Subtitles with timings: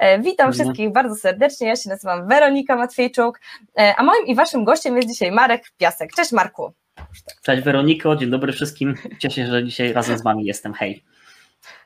[0.00, 3.40] E, witam wszystkich bardzo serdecznie, ja się nazywam Weronika Matwiejczuk,
[3.78, 6.12] e, a moim i waszym gościem jest dzisiaj Marek Piasek.
[6.12, 6.72] Cześć Marku.
[7.42, 8.94] Cześć Weroniko, dzień dobry wszystkim.
[9.18, 10.74] Cieszę się, że dzisiaj razem z wami jestem.
[10.74, 11.04] Hej.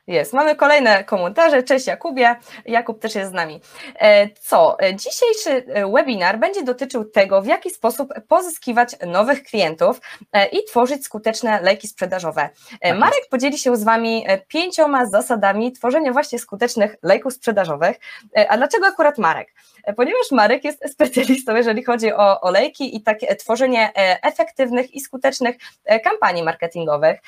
[0.07, 0.33] Jest.
[0.33, 1.63] Mamy kolejne komentarze.
[1.63, 2.37] Cześć Jakubie.
[2.67, 3.61] Jakub też jest z nami.
[4.01, 4.81] E, co?
[4.81, 10.01] E, dzisiejszy e, webinar będzie dotyczył tego, w jaki sposób pozyskiwać nowych klientów
[10.53, 12.49] i tworzyć skuteczne lejki sprzedażowe.
[12.81, 17.97] Tak Marek podzieli się z Wami pięcioma zasadami tworzenia właśnie skutecznych lejków sprzedażowych.
[18.49, 19.49] A dlaczego akurat Marek?
[19.97, 25.57] Ponieważ Marek jest specjalistą, jeżeli chodzi o olejki i takie tworzenie efektywnych i skutecznych
[26.05, 27.21] kampanii marketingowych.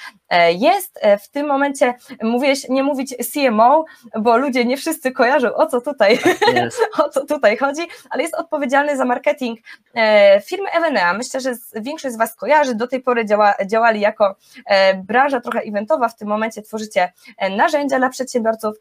[0.51, 3.85] Jest w tym momencie, mówię nie mówić CMO,
[4.21, 6.81] bo ludzie nie wszyscy kojarzą o co tutaj, yes.
[7.05, 9.61] o co tutaj chodzi, ale jest odpowiedzialny za marketing
[9.95, 11.13] e, firmy Evenea.
[11.13, 14.35] Myślę, że większość z Was kojarzy, do tej pory działa, działali jako
[14.67, 18.77] e, branża trochę eventowa, w tym momencie tworzycie e, narzędzia dla przedsiębiorców.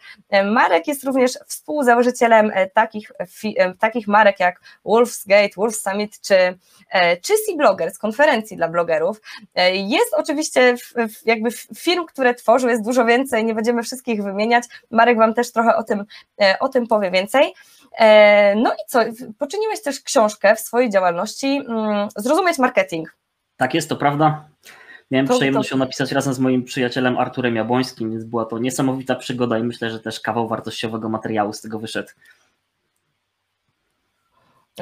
[0.45, 3.12] Marek jest również współzałożycielem takich,
[3.80, 6.36] takich marek jak Wolf's Gate, Wolf Summit czy,
[7.22, 9.22] czy C-Blogger z konferencji dla blogerów.
[9.73, 10.76] Jest oczywiście
[11.26, 14.64] jakby firm, które tworzą, jest dużo więcej, nie będziemy wszystkich wymieniać.
[14.92, 16.06] Marek Wam też trochę o tym,
[16.42, 17.54] e, o tym powie więcej.
[17.98, 19.00] E, no i co,
[19.38, 23.16] poczyniłeś też książkę w swojej działalności mm, Zrozumieć marketing.
[23.58, 24.45] Tak jest, to prawda.
[25.11, 29.16] Miałem to, przyjemność ją napisać razem z moim przyjacielem Arturem Jabłońskim, więc była to niesamowita
[29.16, 32.09] przygoda i myślę, że też kawał wartościowego materiału z tego wyszedł.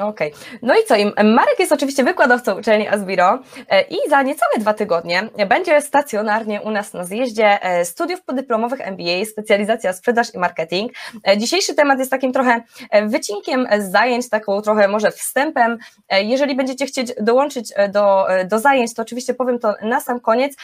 [0.02, 0.32] Okej.
[0.32, 0.58] Okay.
[0.62, 0.94] No i co?
[1.24, 6.70] Marek jest oczywiście wykładowcą uczelni Asbiro e, i za niecałe dwa tygodnie będzie stacjonarnie u
[6.70, 10.92] nas na zjeździe e, studiów podyplomowych MBA, specjalizacja sprzedaż i marketing.
[11.28, 12.62] E, dzisiejszy temat jest takim trochę
[13.06, 15.78] wycinkiem z zajęć, taką trochę może wstępem.
[16.10, 20.56] Jeżeli będziecie chcieć dołączyć do, do zajęć, to oczywiście powiem to na sam koniec.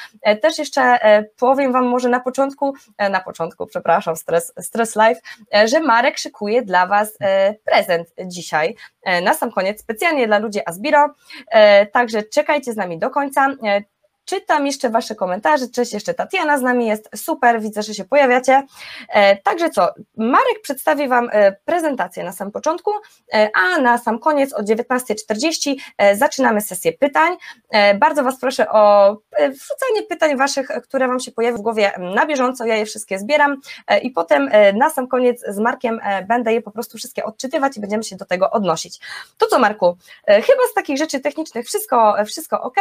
[0.43, 0.99] Też jeszcze
[1.39, 2.75] powiem Wam może na początku,
[3.11, 5.19] na początku, przepraszam, stres, stres live,
[5.65, 7.19] że Marek szykuje dla Was
[7.65, 8.77] prezent dzisiaj
[9.23, 11.15] na sam koniec specjalnie dla ludzi Asbiro,
[11.51, 13.49] e, także czekajcie z nami do końca.
[14.31, 15.69] Czytam jeszcze Wasze komentarze.
[15.69, 17.11] Cześć, jeszcze Tatiana z nami jest.
[17.17, 18.63] Super, widzę, że się pojawiacie.
[19.09, 22.91] E, także co, Marek przedstawi Wam e, prezentację na sam początku,
[23.33, 25.75] e, a na sam koniec o 19.40
[26.15, 27.37] zaczynamy sesję pytań.
[27.99, 32.67] Bardzo Was proszę o wrzucanie pytań Waszych, które Wam się pojawią w głowie na bieżąco.
[32.67, 33.61] Ja je wszystkie zbieram
[34.03, 38.05] i potem na sam koniec z Markiem będę je po prostu wszystkie odczytywać i będziemy
[38.05, 39.01] się do tego odnosić.
[39.39, 39.97] To co, Marku?
[40.27, 42.77] Chyba z takich rzeczy technicznych wszystko, wszystko ok.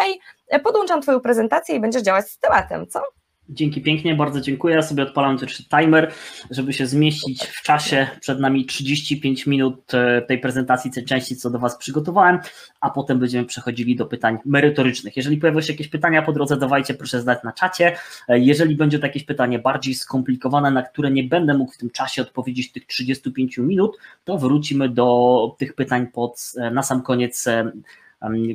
[0.63, 3.01] Podłączam Twoją prezentację prezentację i będziesz działać z tematem, co?
[3.50, 4.75] Dzięki pięknie, bardzo dziękuję.
[4.75, 6.11] Ja sobie odpalam też timer,
[6.51, 8.07] żeby się zmieścić w czasie.
[8.22, 12.39] Przed nami 35 minut e, tej prezentacji, tej części, co do Was przygotowałem,
[12.81, 15.17] a potem będziemy przechodzili do pytań merytorycznych.
[15.17, 17.95] Jeżeli pojawią się jakieś pytania po drodze, dawajcie proszę znać na czacie.
[18.28, 21.89] E, jeżeli będzie to jakieś pytanie bardziej skomplikowane, na które nie będę mógł w tym
[21.89, 27.45] czasie odpowiedzieć tych 35 minut, to wrócimy do tych pytań pod, e, na sam koniec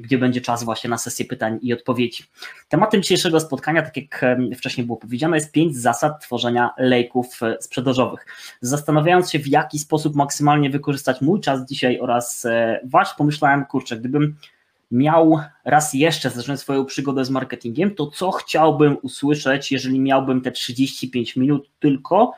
[0.00, 2.24] gdzie będzie czas właśnie na sesję pytań i odpowiedzi.
[2.68, 4.24] Tematem dzisiejszego spotkania, tak jak
[4.56, 8.26] wcześniej było powiedziane, jest pięć zasad tworzenia lejków e, sprzedażowych.
[8.60, 13.96] Zastanawiając się, w jaki sposób maksymalnie wykorzystać mój czas dzisiaj oraz e, wasz, pomyślałem, kurczę,
[13.96, 14.36] gdybym
[14.90, 20.52] miał raz jeszcze zacząć swoją przygodę z marketingiem, to co chciałbym usłyszeć, jeżeli miałbym te
[20.52, 22.32] 35 minut tylko,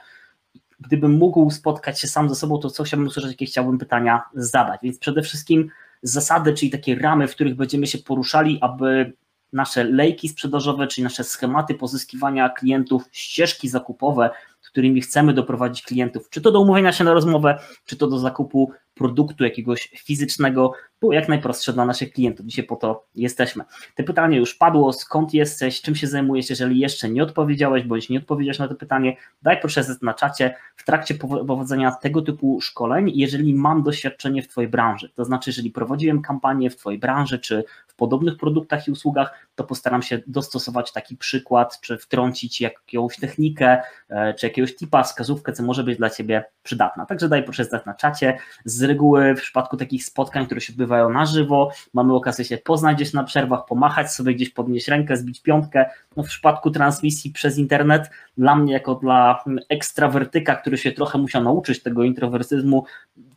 [0.80, 4.80] gdybym mógł spotkać się sam ze sobą, to co chciałbym usłyszeć, jakie chciałbym pytania zadać.
[4.82, 5.70] Więc przede wszystkim
[6.08, 9.12] zasady, czyli takie ramy, w których będziemy się poruszali, aby
[9.52, 14.30] nasze lejki sprzedażowe, czyli nasze schematy pozyskiwania klientów, ścieżki zakupowe,
[14.76, 18.72] którymi chcemy doprowadzić klientów, czy to do umówienia się na rozmowę, czy to do zakupu
[18.96, 22.46] produktu jakiegoś fizycznego, było jak najprostsze dla naszych klientów.
[22.46, 23.64] Dzisiaj po to jesteśmy.
[23.94, 28.18] Te pytanie już padło, skąd jesteś, czym się zajmujesz, jeżeli jeszcze nie odpowiedziałeś, bądź nie
[28.18, 33.54] odpowiedziałeś na to pytanie, daj proszę na czacie w trakcie powodzenia tego typu szkoleń, jeżeli
[33.54, 37.94] mam doświadczenie w Twojej branży, to znaczy jeżeli prowadziłem kampanię w Twojej branży, czy w
[37.94, 44.34] podobnych produktach i usługach, to postaram się dostosować taki przykład, czy wtrącić jakąś technikę, e,
[44.34, 47.06] czy jakiegoś tipa, wskazówkę, co może być dla Ciebie przydatna.
[47.06, 48.38] Także daj proszę znać na czacie.
[48.64, 52.96] Z reguły w przypadku takich spotkań, które się odbywają na żywo, mamy okazję się poznać
[52.96, 55.90] gdzieś na przerwach, pomachać sobie gdzieś, podnieść rękę, zbić piątkę.
[56.16, 61.42] No w przypadku transmisji przez internet, dla mnie jako dla ekstrawertyka, który się trochę musiał
[61.42, 62.84] nauczyć tego introwertyzmu,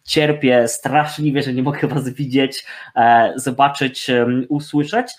[0.03, 2.65] cierpię straszliwie, że nie mogę Was widzieć,
[2.95, 4.11] e, zobaczyć,
[4.49, 5.11] usłyszeć.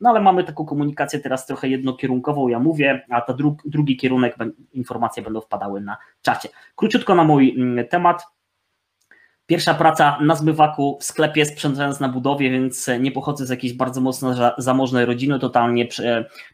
[0.00, 4.36] No ale mamy taką komunikację teraz trochę jednokierunkową, ja mówię, a ta dru drugi kierunek,
[4.72, 6.48] informacje będą wpadały na czacie.
[6.76, 8.35] Króciutko na mój mm, temat.
[9.46, 14.00] Pierwsza praca na zmywaku w sklepie sprzątając na budowie, więc nie pochodzę z jakiejś bardzo
[14.00, 15.88] mocno zamożnej rodziny, totalnie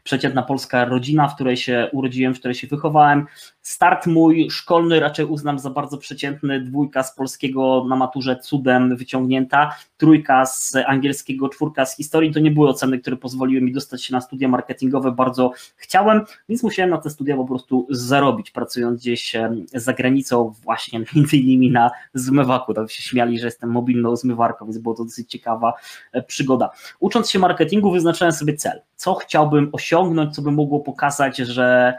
[0.03, 3.25] przeciętna polska rodzina, w której się urodziłem, w której się wychowałem.
[3.63, 9.75] Start mój szkolny raczej uznam za bardzo przeciętny, dwójka z polskiego na maturze cudem wyciągnięta,
[9.97, 14.13] trójka z angielskiego, czwórka z historii, to nie były oceny, które pozwoliły mi dostać się
[14.13, 19.33] na studia marketingowe, bardzo chciałem, więc musiałem na te studia po prostu zarobić, pracując gdzieś
[19.73, 24.77] za granicą, właśnie między innymi na zmywaku, tam się śmiali, że jestem mobilną zmywarką, więc
[24.77, 25.73] było to dosyć ciekawa
[26.11, 26.69] e, przygoda.
[26.99, 31.93] Ucząc się marketingu wyznaczałem sobie cel, co chciałbym osiągnąć, co by mogło pokazać, że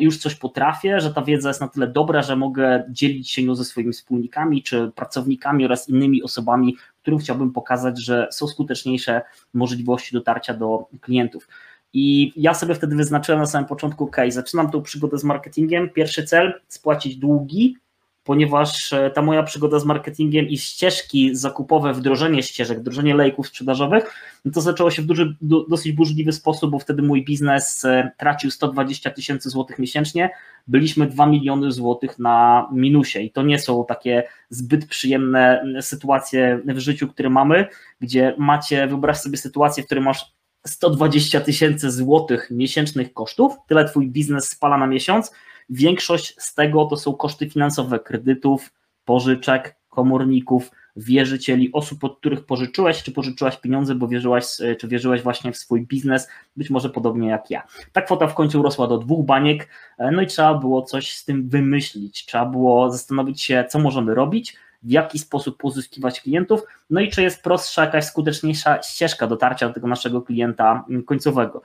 [0.00, 3.54] już coś potrafię, że ta wiedza jest na tyle dobra, że mogę dzielić się nią
[3.54, 9.22] ze swoimi wspólnikami czy pracownikami oraz innymi osobami, którym chciałbym pokazać, że są skuteczniejsze
[9.54, 11.48] możliwości dotarcia do klientów.
[11.92, 15.90] I ja sobie wtedy wyznaczyłem na samym początku, ok, zaczynam tą przygodę z marketingiem.
[15.90, 17.76] Pierwszy cel spłacić długi,
[18.24, 24.14] ponieważ e, ta moja przygoda z marketingiem i ścieżki zakupowe, wdrożenie ścieżek, wdrożenie lejków sprzedażowych,
[24.44, 25.36] no to zaczęło się w duży,
[25.68, 30.30] dosyć burzliwy sposób, bo wtedy mój biznes e, tracił 120 tysięcy złotych miesięcznie,
[30.66, 36.78] byliśmy 2 miliony złotych na minusie i to nie są takie zbyt przyjemne sytuacje w
[36.78, 37.66] życiu, które mamy,
[38.00, 40.32] gdzie macie, wyobraź sobie sytuację, w której masz
[40.66, 45.32] 120 tysięcy złotych miesięcznych kosztów, tyle twój biznes spala na miesiąc,
[45.72, 48.72] Większość z tego to są koszty finansowe kredytów,
[49.04, 54.44] pożyczek, komorników, wierzycieli, osób, od których pożyczyłeś, czy pożyczyłaś pieniądze, bo wierzyłaś,
[54.80, 57.62] czy wierzyłeś właśnie w swój biznes, być może podobnie jak ja.
[57.92, 61.24] Ta kwota w końcu urosła do dwóch baniek, e, no i trzeba było coś z
[61.24, 67.00] tym wymyślić, trzeba było zastanowić się, co możemy robić, w jaki sposób pozyskiwać klientów, no
[67.00, 71.62] i czy jest prostsza, jakaś skuteczniejsza ścieżka dotarcia do tego naszego klienta końcowego.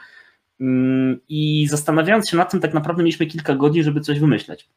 [0.62, 4.69] Mm, I zastanawiając się nad tym, tak naprawdę mieliśmy kilka godzin, żeby coś wymyśleć.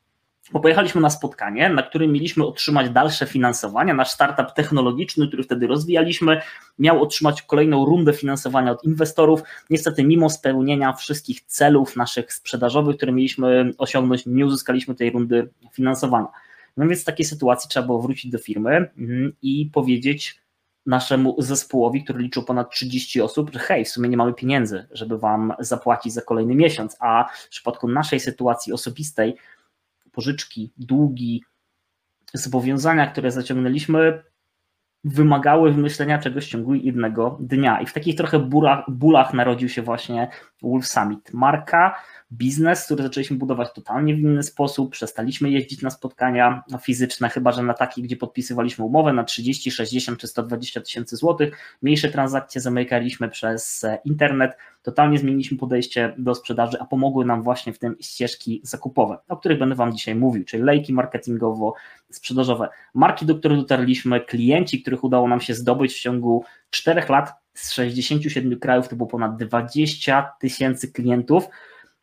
[0.52, 3.94] Bo pojechaliśmy na spotkanie, na którym mieliśmy otrzymać dalsze finansowanie.
[3.94, 6.40] Nasz startup technologiczny, który wtedy rozwijaliśmy,
[6.78, 9.42] miał otrzymać kolejną rundę finansowania od inwestorów.
[9.70, 16.28] Niestety, mimo spełnienia wszystkich celów naszych sprzedażowych, które mieliśmy osiągnąć, nie uzyskaliśmy tej rundy finansowania.
[16.76, 20.39] No więc w takiej sytuacji trzeba było wrócić do firmy mm, i powiedzieć,
[20.86, 25.18] naszemu zespołowi, który liczył ponad 30 osób, że hej, w sumie nie mamy pieniędzy, żeby
[25.18, 29.36] wam zapłacić za kolejny miesiąc, a w przypadku naszej sytuacji osobistej,
[30.12, 31.44] pożyczki, długi,
[32.34, 34.22] zobowiązania, które zaciągnęliśmy,
[35.04, 37.80] wymagały wymyślenia czegoś w ciągu jednego dnia.
[37.80, 40.28] I w takich trochę bólach, bólach narodził się właśnie
[40.62, 41.32] Wolf Summit.
[41.32, 41.94] Marka,
[42.32, 44.92] biznes, który zaczęliśmy budować totalnie w inny sposób.
[44.92, 50.18] Przestaliśmy jeździć na spotkania fizyczne, chyba że na takie, gdzie podpisywaliśmy umowę na 30, 60
[50.18, 51.76] czy 120 tysięcy złotych.
[51.82, 54.56] Mniejsze transakcje zamykaliśmy przez e, internet.
[54.82, 59.58] Totalnie zmieniliśmy podejście do sprzedaży, a pomogły nam właśnie w tym ścieżki zakupowe, o których
[59.58, 65.40] będę Wam dzisiaj mówił, czyli lejki marketingowo-sprzedażowe, marki, do których dotarliśmy, klienci, których udało nam
[65.40, 71.48] się zdobyć w ciągu 4 lat z 67 krajów, to było ponad 20 tysięcy klientów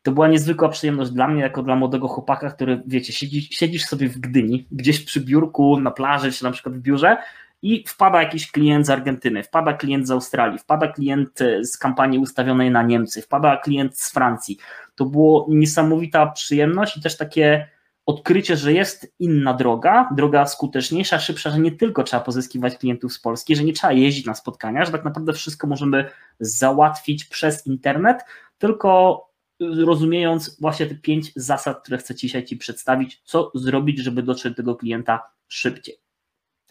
[0.08, 4.08] to była niezwykła przyjemność dla mnie, jako dla młodego chłopaka, który, wiecie, siedzi, siedzisz sobie
[4.08, 7.16] w Gdyni, gdzieś przy biurku, na plaży, czy na przykład w biurze
[7.62, 12.18] i wpada jakiś klient z Argentyny, wpada klient z Australii, wpada klient e, z kampanii
[12.18, 14.58] ustawionej na Niemcy, wpada klient z Francji.
[14.94, 17.68] To było niesamowita przyjemność i też takie
[18.06, 23.18] odkrycie, że jest inna droga, droga skuteczniejsza, szybsza, że nie tylko trzeba pozyskiwać klientów z
[23.20, 28.24] Polski, że nie trzeba jeździć na spotkania, że tak naprawdę wszystko możemy załatwić przez internet,
[28.58, 29.27] tylko
[29.60, 34.56] rozumiejąc właśnie te pięć zasad, które chcę dzisiaj Ci przedstawić, co zrobić, żeby dotrzeć do
[34.56, 35.96] tego klienta szybciej.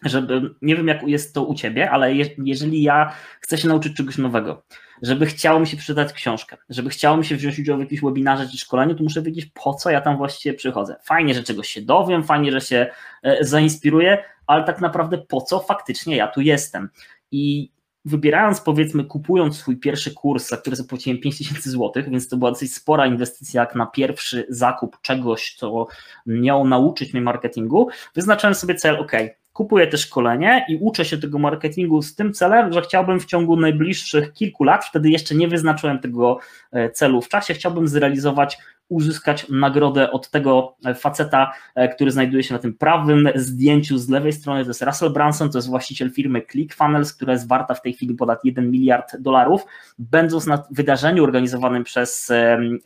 [0.04, 3.96] Żeby, nie wiem jak jest to u Ciebie, ale je, jeżeli ja chcę się nauczyć
[3.96, 4.62] czegoś nowego,
[5.02, 8.48] żeby chciało mi się przeczytać książkę, żeby chciało mi się wziąć udział w jakimś webinarze
[8.48, 10.96] czy szkoleniu, to muszę wiedzieć po co ja tam właściwie przychodzę.
[11.04, 12.86] Fajnie, że czegoś się dowiem, fajnie, że się
[13.22, 16.88] e, zainspiruję, ale tak naprawdę po co faktycznie ja tu jestem.
[17.30, 17.70] I
[18.08, 22.74] wybierając, powiedzmy, kupując swój pierwszy kurs, za który zapłaciłem 5000 zł, więc to była dosyć
[22.74, 25.86] spora inwestycja jak na pierwszy zakup czegoś, co
[26.26, 29.12] miało nauczyć mnie marketingu, wyznaczałem sobie cel, ok,
[29.52, 33.56] kupuję te szkolenie i uczę się tego marketingu z tym celem, że chciałbym w ciągu
[33.56, 36.38] najbliższych kilku lat, wtedy jeszcze nie wyznaczyłem tego
[36.72, 38.58] e, celu w czasie, chciałbym zrealizować
[38.88, 44.32] uzyskać nagrodę od tego faceta, e, który znajduje się na tym prawym zdjęciu z lewej
[44.32, 47.92] strony, to jest Russell Branson, to jest właściciel firmy ClickFunnels, która jest warta w tej
[47.92, 49.66] chwili ponad 1 miliard dolarów.
[49.98, 52.32] Będąc na wydarzeniu organizowanym przez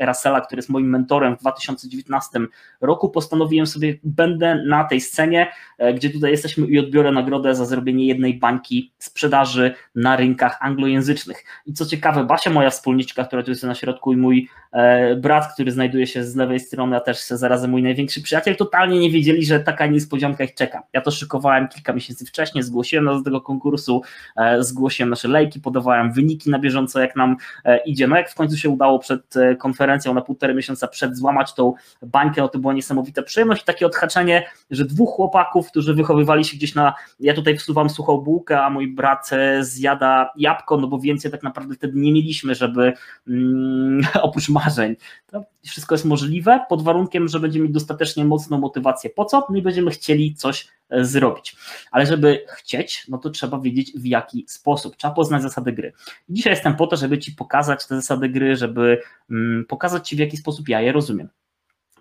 [0.00, 2.40] Russella, który jest moim mentorem w 2019
[2.80, 7.64] roku, postanowiłem sobie, będę na tej scenie, e, gdzie tutaj jesteśmy i odbiorę nagrodę za
[7.64, 11.44] zrobienie jednej bańki sprzedaży na rynkach anglojęzycznych.
[11.66, 15.54] I co ciekawe, Basia, moja wspólniczka, która tu jest na środku i mój e, brat,
[15.54, 19.10] który znajduje znajduje się z lewej strony, a też zarazem mój największy przyjaciel, totalnie nie
[19.10, 20.82] wiedzieli, że taka niespodzianka ich czeka.
[20.92, 24.02] Ja to szykowałem kilka miesięcy wcześniej, zgłosiłem nas do tego konkursu,
[24.36, 28.08] e, zgłosiłem nasze lejki, podawałem wyniki na bieżąco, jak nam e, idzie.
[28.08, 32.42] No jak w końcu się udało przed konferencją na półtorej miesiąca przed złamać tą bańkę,
[32.42, 36.74] no to była niesamowita przyjemność i takie odhaczenie, że dwóch chłopaków, którzy wychowywali się gdzieś
[36.74, 39.30] na, ja tutaj wsuwam suchą bułkę, a mój brat
[39.60, 42.92] zjada jabłko, no bo więcej tak naprawdę wtedy nie mieliśmy, żeby
[43.28, 44.96] mm, oprócz marzeń.
[45.26, 45.44] To
[45.82, 49.10] wszystko jest możliwe pod warunkiem, że będziemy mieć dostatecznie mocną motywację.
[49.10, 49.46] Po co?
[49.50, 51.56] My będziemy chcieli coś e, zrobić.
[51.90, 54.96] Ale żeby chcieć, no to trzeba wiedzieć w jaki sposób.
[54.96, 55.92] Trzeba poznać zasady gry.
[56.28, 60.16] I dzisiaj jestem po to, żeby Ci pokazać te zasady gry, żeby mm, pokazać Ci
[60.16, 61.28] w jaki sposób ja je rozumiem.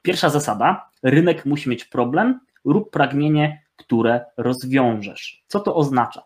[0.02, 5.44] Pierwsza zasada, rynek musi mieć problem lub pragnienie, które rozwiążesz.
[5.48, 6.24] Co to oznacza?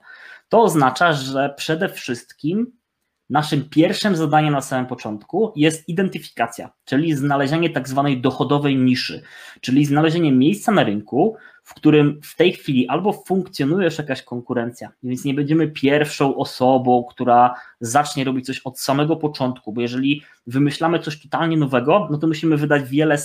[0.50, 2.72] To oznacza, że przede wszystkim
[3.30, 9.22] naszym pierwszym zadaniem na samym początku jest identyfikacja, czyli znalezienie tak zwanej dochodowej niszy,
[9.62, 14.92] czyli znalezienie miejsca na rynku, w którym w tej chwili albo funkcjonuje już jakaś konkurencja,
[15.04, 21.00] więc nie będziemy pierwszą osobą, która zacznie robić coś od samego początku, bo jeżeli wymyślamy
[21.00, 23.18] coś totalnie nowego, no to musimy wydać wiele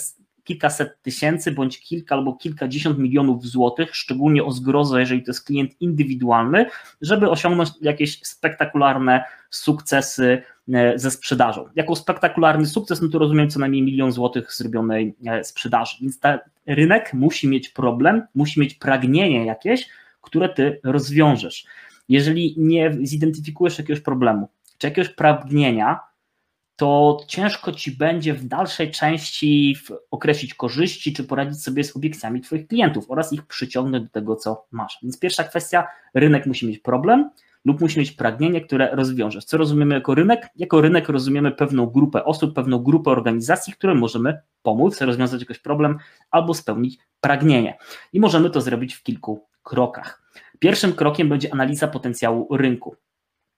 [0.45, 5.81] kilkaset tysięcy bądź kilka albo kilkadziesiąt milionów złotych, szczególnie o zgrozę, jeżeli to jest klient
[5.81, 6.67] indywidualny,
[7.01, 10.43] żeby osiągnąć jakieś spektakularne sukcesy
[10.73, 11.69] e, ze sprzedażą.
[11.75, 15.97] Jako spektakularny sukces, no to rozumiem co najmniej milion złotych zrobionej e, sprzedaży.
[16.01, 16.19] Więc
[16.67, 19.89] rynek musi mieć problem, musi mieć pragnienie jakieś,
[20.21, 21.65] które ty rozwiążesz.
[22.09, 26.01] Jeżeli nie zidentyfikujesz jakiegoś problemu, czy jakiegoś pragnienia,
[26.81, 29.77] to ciężko ci będzie w dalszej części
[30.11, 34.67] określić korzyści, czy poradzić sobie z obiekcjami Twoich klientów oraz ich przyciągnąć do tego, co
[34.71, 34.99] masz.
[35.03, 37.31] Więc pierwsza kwestia, rynek musi mieć problem
[37.65, 39.45] lub musi mieć pragnienie, które rozwiążesz.
[39.45, 40.49] Co rozumiemy jako rynek?
[40.57, 45.99] Jako rynek rozumiemy pewną grupę osób, pewną grupę organizacji, które możemy pomóc rozwiązać jakiś problem
[46.31, 47.79] albo spełnić pragnienie.
[48.13, 50.23] I możemy to zrobić w kilku krokach.
[50.59, 52.97] Pierwszym krokiem będzie analiza potencjału rynku.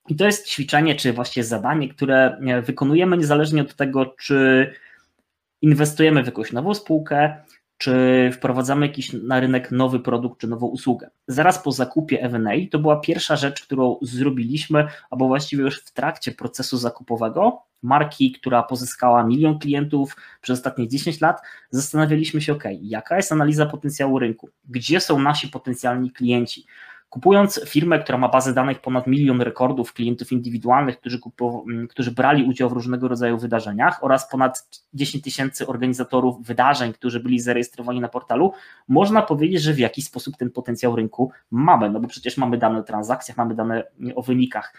[0.09, 4.71] I to jest ćwiczenie, czy właściwie zadanie, które e, wykonujemy niezależnie od tego, czy
[5.63, 7.37] inwestujemy w jakąś nową spółkę,
[7.79, 11.11] czy wprowadzamy jakiś na rynek nowy produkt czy nową usługę.
[11.27, 16.33] Zaraz po zakupie M&A to była pierwsza rzecz, którą zrobiliśmy, albo właściwie już w trakcie
[16.33, 21.41] procesu zakupowego marki, która pozyskała milion klientów przez ostatnie 10 lat,
[21.71, 26.67] zastanawialiśmy się, ok, jaka jest analiza potencjału rynku, gdzie są nasi potencjalni klienci,
[27.13, 32.11] Kupując firmę, która ma bazę danych ponad milion rekordów klientów indywidualnych, którzy, kupow- mm, którzy
[32.11, 38.01] brali udział w różnego rodzaju wydarzeniach oraz ponad 10 tysięcy organizatorów wydarzeń, którzy byli zarejestrowani
[38.01, 38.53] na portalu,
[38.89, 42.79] można powiedzieć, że w jakiś sposób ten potencjał rynku mamy, no bo przecież mamy dane
[42.79, 44.75] o transakcjach, mamy dane o wynikach.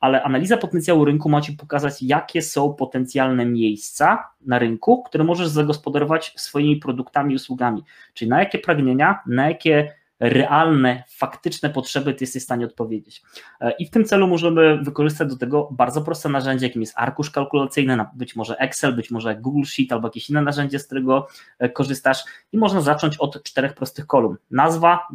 [0.00, 5.48] Ale analiza potencjału rynku ma Ci pokazać, jakie są potencjalne miejsca na rynku, które możesz
[5.48, 12.24] zagospodarować swoimi produktami i usługami, czyli na jakie pragnienia, na jakie realne, faktyczne potrzeby ty
[12.24, 13.22] jesteś w stanie odpowiedzieć.
[13.60, 17.30] E, I w tym celu możemy wykorzystać do tego bardzo proste narzędzie, jakim jest arkusz
[17.30, 21.68] kalkulacyjny, być może Excel, być może Google Sheet albo jakieś inne narzędzie, z którego e,
[21.68, 24.36] korzystasz i można zacząć od czterech prostych kolumn.
[24.50, 25.08] Nazwa,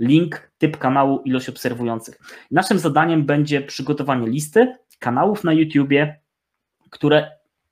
[0.00, 2.18] link, typ kanału, ilość obserwujących.
[2.50, 6.20] Naszym zadaniem będzie przygotowanie listy kanałów na YouTubie,
[6.90, 7.30] które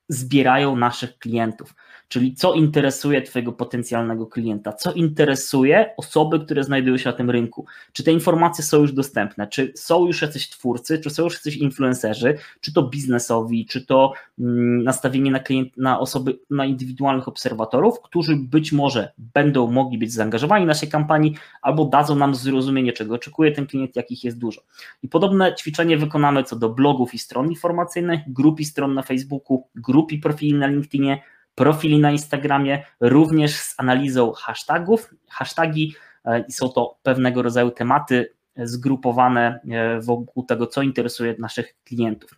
[0.09, 1.75] zbierają naszych klientów.
[2.07, 7.65] Czyli co interesuje Twojego potencjalnego klienta, co interesuje osoby, które znajdują się na tym rynku.
[7.93, 11.57] Czy te informacje są już dostępne, czy są już jacyś twórcy, czy są już jacyś
[11.57, 18.01] influencerzy, czy to biznesowi, czy to mm, nastawienie na, klient, na osoby, na indywidualnych obserwatorów,
[18.01, 23.15] którzy być może będą mogli być zaangażowani w naszej kampanii albo dadzą nam zrozumienie, czego
[23.15, 24.61] oczekuje ten klient, jakich jest dużo.
[25.03, 29.67] I podobne ćwiczenie wykonamy co do blogów i stron informacyjnych, grup i stron na Facebooku,
[29.75, 31.21] grup i profili na LinkedInie,
[31.55, 35.13] profili na Instagramie, również z analizą hashtagów.
[35.29, 35.95] Hashtagi
[36.25, 42.31] e, są to pewnego rodzaju tematy zgrupowane e, wokół tego, co interesuje naszych klientów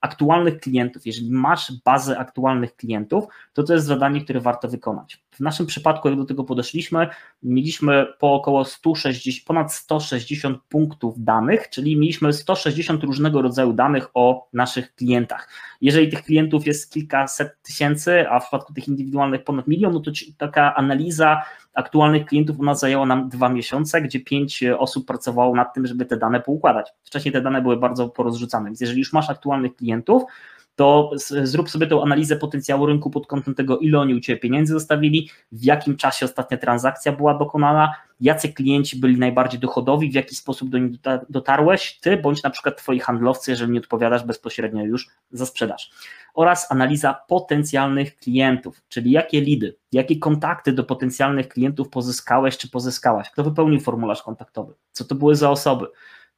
[0.00, 5.22] aktualnych klientów, jeżeli masz bazę aktualnych klientów, to to jest zadanie, które warto wykonać.
[5.30, 7.08] W naszym przypadku, jak do tego podeszliśmy,
[7.42, 14.48] mieliśmy po około 160, ponad 160 punktów danych, czyli mieliśmy 160 różnego rodzaju danych o
[14.52, 15.48] naszych klientach.
[15.80, 20.10] Jeżeli tych klientów jest kilkaset tysięcy, a w przypadku tych indywidualnych ponad milion, no to
[20.38, 21.42] taka analiza
[21.74, 26.04] aktualnych klientów u nas zajęło nam dwa miesiące, gdzie pięć osób pracowało nad tym, żeby
[26.04, 26.92] te dane poukładać.
[27.04, 30.22] Wcześniej te dane były bardzo porozrzucane, więc jeżeli już masz aktualnych klientów,
[30.78, 31.10] to
[31.42, 35.30] zrób sobie tą analizę potencjału rynku pod kątem tego, ile oni u Ciebie pieniędzy zostawili,
[35.52, 40.68] w jakim czasie ostatnia transakcja była dokonana, jacy klienci byli najbardziej dochodowi, w jaki sposób
[40.68, 45.46] do nich dotarłeś, Ty bądź na przykład Twoi handlowcy, jeżeli nie odpowiadasz bezpośrednio już za
[45.46, 45.90] sprzedaż.
[46.34, 53.30] Oraz analiza potencjalnych klientów, czyli jakie lidy, jakie kontakty do potencjalnych klientów pozyskałeś czy pozyskałaś,
[53.30, 55.86] kto wypełnił formularz kontaktowy, co to były za osoby,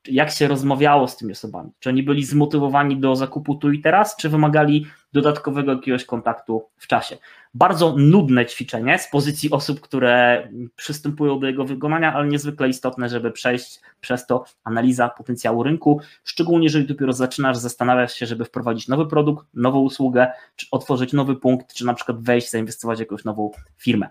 [0.08, 1.70] jak się rozmawiało z tymi osobami?
[1.78, 6.86] Czy oni byli zmotywowani do zakupu tu i teraz, czy wymagali dodatkowego jakiegoś kontaktu w
[6.86, 7.18] czasie?
[7.54, 13.30] Bardzo nudne ćwiczenie z pozycji osób, które przystępują do jego wykonania, ale niezwykle istotne, żeby
[13.30, 19.06] przejść przez to analiza potencjału rynku, szczególnie jeżeli dopiero zaczynasz zastanawiać się, żeby wprowadzić nowy
[19.06, 23.50] produkt, nową usługę, czy otworzyć nowy punkt, czy na przykład wejść, zainwestować w jakąś nową
[23.76, 24.08] firmę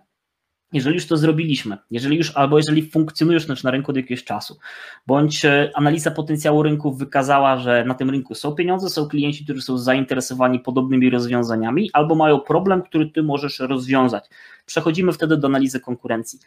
[0.74, 4.60] jeżeli już to zrobiliśmy, jeżeli już albo jeżeli funkcjonujesz też na rynku od jakiegoś czasu,
[5.08, 9.62] bądź e, analiza potencjału rynku wykazała, że na tym rynku są pieniądze, są klienci, którzy
[9.62, 14.30] są zainteresowani podobnymi rozwiązaniami, albo mają problem, który ty możesz rozwiązać.
[14.66, 16.40] Przechodzimy wtedy do analizy konkurencji.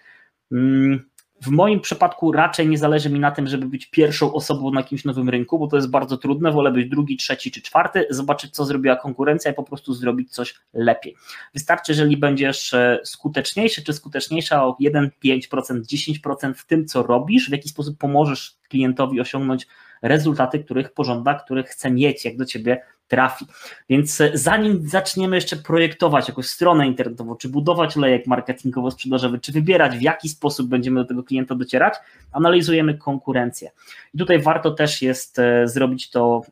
[1.42, 5.04] W moim przypadku raczej nie zależy mi na tym, żeby być pierwszą osobą na jakimś
[5.04, 6.52] nowym rynku, bo to jest bardzo trudne.
[6.52, 10.54] Wolę być drugi, trzeci czy czwarty, zobaczyć, co zrobiła konkurencja i po prostu zrobić coś
[10.72, 11.16] lepiej.
[11.54, 15.40] Wystarczy, jeżeli będziesz e, skuteczniejszy czy skuteczniejsza o 1, 5%,
[15.80, 19.66] 10% w tym, co robisz, w jaki sposób pomożesz klientowi osiągnąć
[20.02, 22.82] rezultaty, których pożąda, których chce mieć, jak do ciebie
[23.12, 23.46] trafi.
[23.88, 29.98] Więc e, zanim zaczniemy jeszcze projektować jakąś stronę internetową, czy budować lejek marketingowo-sprzedażowy, czy wybierać
[29.98, 31.94] w jaki sposób będziemy do tego klienta docierać,
[32.32, 33.70] analizujemy konkurencję.
[34.14, 36.42] I tutaj warto też jest e, zrobić to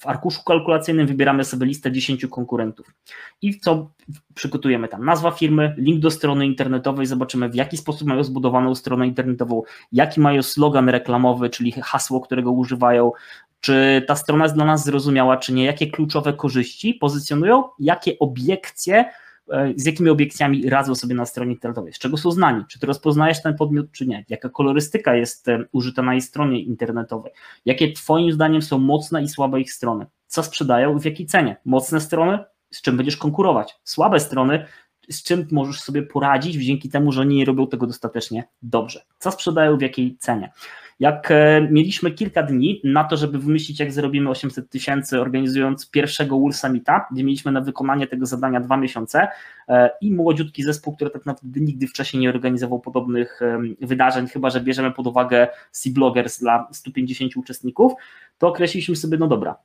[0.00, 2.94] w arkuszu kalkulacyjnym wybieramy sobie listę 10 konkurentów
[3.42, 3.90] i co
[4.34, 5.04] przygotujemy tam?
[5.04, 9.62] Nazwa firmy, link do strony internetowej, zobaczymy w jaki sposób mają zbudowaną stronę internetową,
[9.92, 13.12] jaki mają slogan reklamowy, czyli hasło, którego używają,
[13.64, 19.04] czy ta strona jest dla nas zrozumiała, czy nie, jakie kluczowe korzyści pozycjonują, jakie obiekcje,
[19.52, 22.86] e, z jakimi obiekcjami radzą sobie na stronie internetowej, z czego są znani, czy ty
[22.86, 27.32] rozpoznajesz ten podmiot, czy nie, jaka kolorystyka jest e, użyta na jej stronie internetowej,
[27.64, 31.56] jakie twoim zdaniem są mocne i słabe ich strony, co sprzedają i w jakiej cenie,
[31.64, 32.38] mocne strony,
[32.70, 34.66] z czym będziesz konkurować, słabe strony,
[35.10, 39.30] z czym możesz sobie poradzić dzięki temu, że oni nie robią tego dostatecznie dobrze, co
[39.30, 40.52] sprzedają w jakiej cenie.
[41.00, 46.38] Jak e, mieliśmy kilka dni na to, żeby wymyślić, jak zrobimy 800 tysięcy, organizując pierwszego
[46.38, 49.28] Wool Summita, gdzie mieliśmy na wykonanie tego zadania dwa miesiące
[49.68, 53.40] e, i młodziutki zespół, który tak naprawdę nigdy wcześniej nie organizował podobnych
[53.80, 57.92] wydarzeń, chyba że bierzemy pod uwagę C-Bloggers dla 150 uczestników,
[58.38, 59.56] to określiliśmy sobie, no dobra,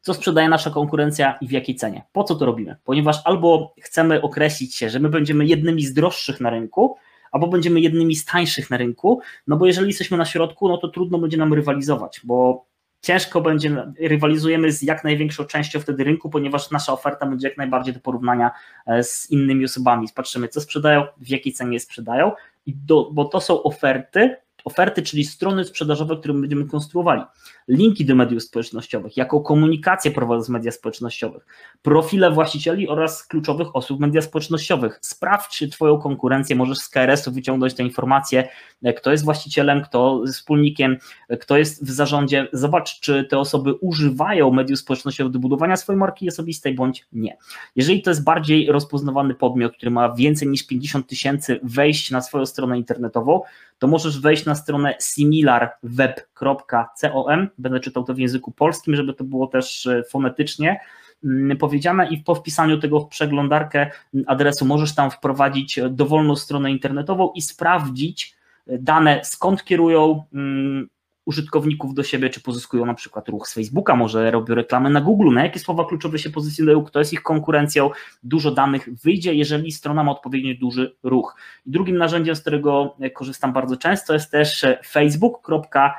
[0.00, 2.02] co sprzedaje nasza konkurencja i w jakiej cenie.
[2.12, 2.76] Po co to robimy?
[2.84, 6.96] Ponieważ albo chcemy określić się, że my będziemy jednymi z droższych na rynku,
[7.32, 10.88] albo będziemy jednymi z tańszych na rynku, no bo jeżeli jesteśmy na środku, no to
[10.88, 12.66] trudno będzie nam rywalizować, bo
[13.02, 17.94] ciężko będzie, rywalizujemy z jak największą częścią wtedy rynku, ponieważ nasza oferta będzie jak najbardziej
[17.94, 18.50] do porównania
[18.86, 20.08] e, z innymi osobami.
[20.14, 22.32] Patrzymy, co sprzedają, w jakiej cenie sprzedają,
[22.66, 27.22] i do, bo to są oferty, oferty, czyli strony sprzedażowe, które będziemy konstruowali
[27.68, 31.46] linki do mediów społecznościowych, jaką komunikację prowadzą z media społecznościowych,
[31.82, 34.98] profile właścicieli oraz kluczowych osób w mediach społecznościowych.
[35.02, 38.48] Sprawdź, czy Twoją konkurencję możesz z KRS-u wyciągnąć te informacje,
[38.82, 40.96] e, kto jest właścicielem, kto wspólnikiem,
[41.28, 42.48] e, kto jest w zarządzie.
[42.52, 47.36] Zobacz, czy te osoby używają mediów społecznościowych do budowania swojej marki osobistej, bądź nie.
[47.76, 52.46] Jeżeli to jest bardziej rozpoznawany podmiot, który ma więcej niż 50 tysięcy wejść na swoją
[52.46, 53.40] stronę internetową,
[53.78, 59.46] to możesz wejść na stronę similarweb.com, będę czytał to w języku polskim, żeby to było
[59.46, 60.80] też e, fonetycznie
[61.24, 63.90] mm, powiedziane i po wpisaniu tego w przeglądarkę
[64.26, 70.88] adresu możesz tam wprowadzić dowolną stronę internetową i sprawdzić e, dane, skąd kierują mm,
[71.28, 75.34] użytkowników do siebie, czy pozyskują na przykład ruch z Facebooka, może robią reklamy na Google,
[75.34, 77.90] na jakie słowa kluczowe się pozycjonują, kto jest ich konkurencją,
[78.22, 81.36] dużo danych wyjdzie, jeżeli strona ma odpowiednio duży ruch.
[81.66, 85.90] I drugim narzędziem, z którego korzystam bardzo często jest też facebook.com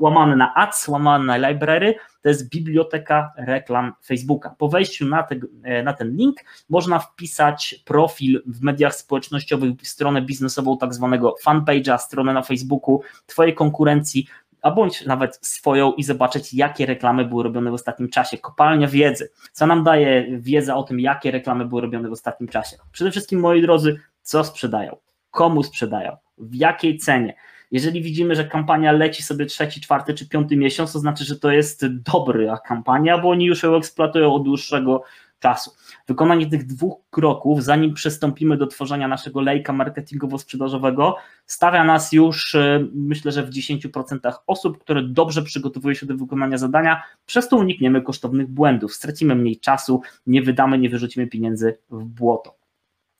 [0.00, 4.54] łamane na ads, łamane na library, to jest biblioteka reklam Facebooka.
[4.58, 5.36] Po wejściu na, te,
[5.84, 6.36] na, ten link
[6.68, 13.54] można wpisać profil w mediach społecznościowych, stronę biznesową, tak zwanego fanpage'a, stronę na Facebooku Twojej
[13.54, 14.26] konkurencji,
[14.62, 18.38] a bądź nawet swoją i zobaczyć, jakie reklamy były robione w ostatnim czasie.
[18.38, 19.30] Kopalnia wiedzy.
[19.52, 22.76] Co nam daje wiedza o tym, jakie reklamy były robione w ostatnim czasie?
[22.92, 24.96] Przede wszystkim, moi drodzy, co sprzedają,
[25.30, 27.34] komu sprzedają, w jakiej cenie.
[27.72, 31.50] Jeżeli widzimy, że kampania leci sobie trzeci, czwarty czy piąty miesiąc, to znaczy, że to
[31.50, 35.02] jest dobra kampania, bo oni już ją eksploatują od dłuższego
[35.42, 35.70] czasu.
[36.08, 41.14] Wykonanie tych dwóch kroków, zanim przystąpimy do tworzenia naszego lejka marketingowo-sprzedażowego,
[41.46, 46.58] stawia nas już, e, myślę, że w 10% osób, które dobrze przygotowują się do wykonania
[46.58, 52.04] zadania, przez to unikniemy kosztownych błędów, stracimy mniej czasu, nie wydamy, nie wyrzucimy pieniędzy w
[52.04, 52.61] błoto.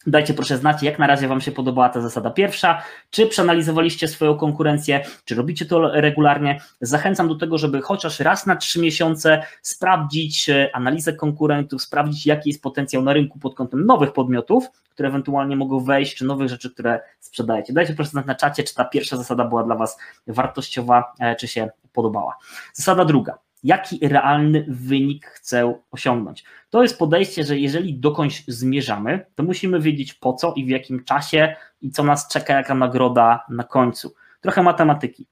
[0.07, 4.37] Dajcie proszę znać, jak na razie Wam się podobała ta zasada pierwsza, czy przeanalizowaliście swoją
[4.37, 6.61] konkurencję, czy robicie to regularnie.
[6.81, 12.51] Zachęcam do tego, żeby chociaż raz na trzy miesiące sprawdzić e, analizę konkurentów, sprawdzić, jaki
[12.51, 16.71] jest potencjał na rynku pod kątem nowych podmiotów, które ewentualnie mogą wejść, czy nowych rzeczy,
[16.71, 17.73] które sprzedajecie.
[17.73, 21.49] Dajcie proszę znać na czacie, czy ta pierwsza zasada była dla Was wartościowa, e, czy
[21.49, 22.37] się podobała.
[22.75, 26.45] Zasada druga jaki realny wynik chcę osiągnąć.
[26.71, 31.05] To jest podejście, że jeżeli dokądś zmierzamy, to musimy wiedzieć po co i w jakim
[31.05, 34.15] czasie i co nas czeka, jaka nagroda na końcu.
[34.41, 35.27] Trochę matematyki.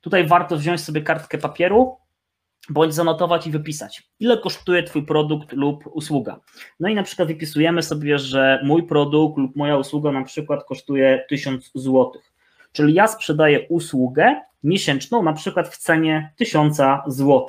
[0.00, 1.96] Tutaj warto wziąć sobie kartkę papieru,
[2.68, 6.40] bądź zanotować i wypisać, ile kosztuje Twój produkt lub usługa.
[6.80, 11.24] No i na przykład wypisujemy sobie, że mój produkt lub moja usługa na przykład kosztuje
[11.28, 12.12] 1000 zł.
[12.72, 17.46] Czyli ja sprzedaję usługę miesięczną, na przykład w cenie 1000 zł.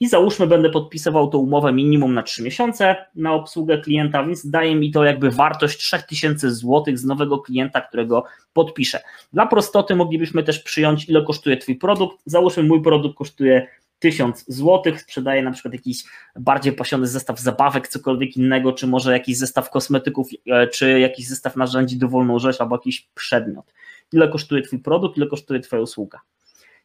[0.00, 4.74] I załóżmy, będę podpisywał tą umowę minimum na 3 miesiące na obsługę klienta, więc daje
[4.74, 9.00] mi to jakby wartość 3000 zł z nowego klienta, którego podpiszę.
[9.32, 12.18] Dla prostoty moglibyśmy też przyjąć, ile kosztuje Twój produkt.
[12.26, 13.66] Załóżmy, mój produkt kosztuje
[13.98, 16.04] 1000 zł, sprzedaję na przykład jakiś
[16.36, 21.56] bardziej pasiony zestaw zabawek, cokolwiek innego, czy może jakiś zestaw kosmetyków, e, czy jakiś zestaw
[21.56, 23.72] narzędzi dowolną rzecz, albo jakiś przedmiot.
[24.12, 26.20] Ile kosztuje Twój produkt, ile kosztuje Twoja usługa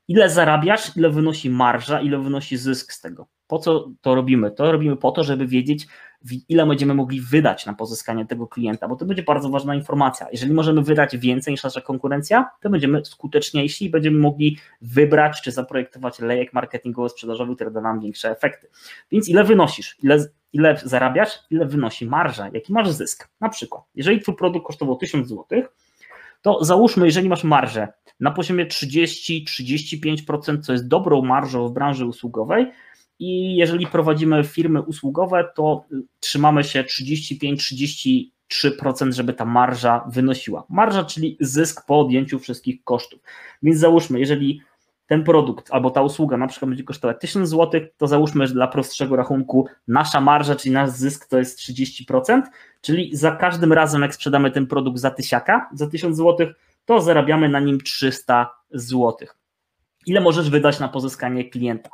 [0.08, 3.28] ile zarabiasz, ile wynosi marża, ile wynosi zysk z tego.
[3.48, 4.52] Po co to robimy?
[4.52, 5.88] To robimy po to, żeby wiedzieć,
[6.50, 10.28] ile będziemy mogli wydać na pozyskanie tego klienta, bo to będzie bardzo ważna informacja.
[10.32, 15.52] Jeżeli możemy wydać więcej niż nasza konkurencja, to będziemy skuteczniejsi i będziemy mogli wybrać czy
[15.52, 18.68] zaprojektować lejek marketingowo-sprzedażowy, który da nam większe efekty.
[19.12, 19.98] Więc ile wynosisz?
[20.04, 21.40] Ile, ile zarabiasz?
[21.50, 22.50] Ile wynosi marża?
[22.54, 23.30] Jaki masz zysk?
[23.42, 25.46] Na przykład, jeżeli twój produkt kosztował 1000 zł,
[26.48, 27.88] to załóżmy, jeżeli masz marżę
[28.20, 32.72] na poziomie 30-35%, co jest dobrą marżą w branży usługowej,
[33.20, 35.86] i jeżeli prowadzimy firmy usługowe, to
[36.20, 40.66] trzymamy się 35-33%, żeby ta marża wynosiła.
[40.70, 43.20] Marża, czyli zysk po odjęciu wszystkich kosztów.
[43.64, 44.62] Więc załóżmy, jeżeli
[45.08, 48.67] ten produkt albo ta usługa na przykład będzie kosztować 1000 zł, to załóżmy, że dla
[48.67, 52.41] prostszego rachunku nasza marża, czyli nasz zysk to jest 30%,
[52.82, 56.48] czyli za każdym razem jak sprzedamy ten produkt za tysiaka, za 1000 zł,
[56.86, 59.28] to zarabiamy na nim 300 zł.
[60.06, 61.89] Ile możesz wydać na pozyskanie klienta?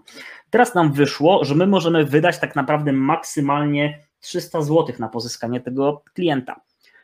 [0.49, 6.03] Teraz nam wyszło, że my możemy wydać tak naprawdę maksymalnie 300 zł na pozyskanie tego
[6.13, 6.61] klienta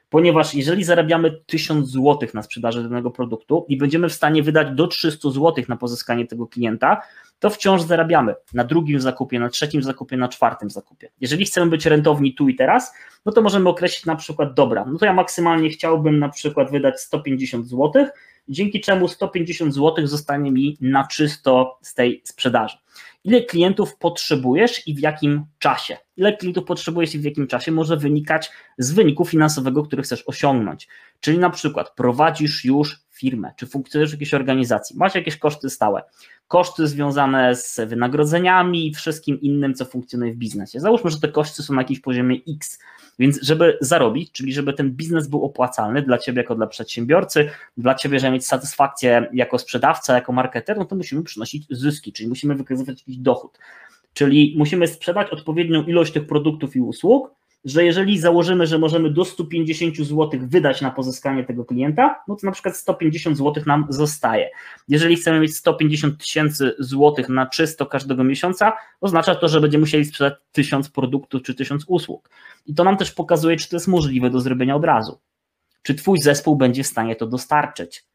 [0.09, 4.87] ponieważ jeżeli zarabiamy 1000 zł na sprzedaży danego produktu i będziemy w stanie wydać do
[4.87, 7.01] 300 zł na pozyskanie tego klienta,
[7.39, 11.09] to wciąż zarabiamy na drugim zakupie, na trzecim zakupie, na czwartym zakupie.
[11.21, 12.93] Jeżeli chcemy być rentowni tu i teraz,
[13.25, 16.99] no to możemy określić na przykład, dobra, no to ja maksymalnie chciałbym na przykład wydać
[16.99, 18.05] 150 zł,
[18.49, 22.77] dzięki czemu 150 zł zostanie mi na czysto z tej sprzedaży
[23.23, 25.97] ile klientów potrzebujesz i w jakim czasie.
[26.17, 30.87] Ile klientów potrzebujesz i w jakim czasie może wynikać z wyniku finansowego, który chcesz osiągnąć.
[31.19, 36.01] Czyli na przykład prowadzisz już firmę, czy funkcjonujesz w jakiejś organizacji, masz jakieś koszty stałe,
[36.49, 40.79] koszty związane z wynagrodzeniami i wszystkim innym, co funkcjonuje w biznesie.
[40.79, 42.79] Załóżmy, że te koszty są na jakimś poziomie X,
[43.19, 47.95] więc żeby zarobić, czyli żeby ten biznes był opłacalny dla Ciebie jako dla przedsiębiorcy, dla
[47.95, 52.55] Ciebie, żeby mieć satysfakcję jako sprzedawca, jako marketer, no to musimy przynosić zyski, czyli musimy
[52.55, 53.59] wykazywać jakiś dochód.
[54.13, 59.25] Czyli musimy sprzedać odpowiednią ilość tych produktów i usług, że jeżeli założymy, że możemy do
[59.25, 64.49] 150 zł wydać na pozyskanie tego klienta, no to na przykład 150 zł nam zostaje.
[64.87, 70.05] Jeżeli chcemy mieć 150 tysięcy złotych na czysto każdego miesiąca, oznacza to, że będziemy musieli
[70.05, 72.29] sprzedać 1000 produktów czy 1000 usług.
[72.65, 75.19] I to nam też pokazuje, czy to jest możliwe do zrobienia od razu.
[75.83, 78.08] Czy Twój zespół będzie w stanie to dostarczyć.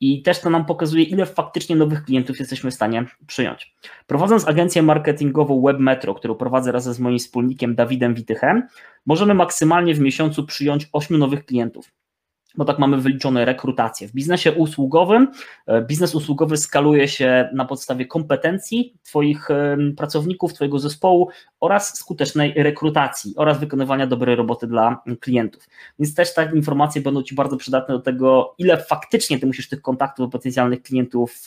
[0.00, 3.74] I też to nam pokazuje, ile faktycznie nowych klientów jesteśmy w stanie przyjąć.
[4.06, 8.62] Prowadząc agencję marketingową WebMetro, którą prowadzę razem z moim wspólnikiem Dawidem Witychem,
[9.06, 11.92] możemy maksymalnie w miesiącu przyjąć 8 nowych klientów
[12.56, 14.08] bo tak mamy wyliczone rekrutacje.
[14.08, 15.28] W biznesie usługowym,
[15.66, 19.48] e, biznes usługowy skaluje się na podstawie kompetencji Twoich
[19.96, 21.28] pracowników, Twojego zespołu
[21.60, 25.68] oraz skutecznej rekrutacji oraz wykonywania dobrej roboty dla klientów.
[25.98, 29.82] Więc też te informacje będą Ci bardzo przydatne do tego, ile faktycznie Ty musisz tych
[29.82, 31.46] kontaktów potencjalnych klientów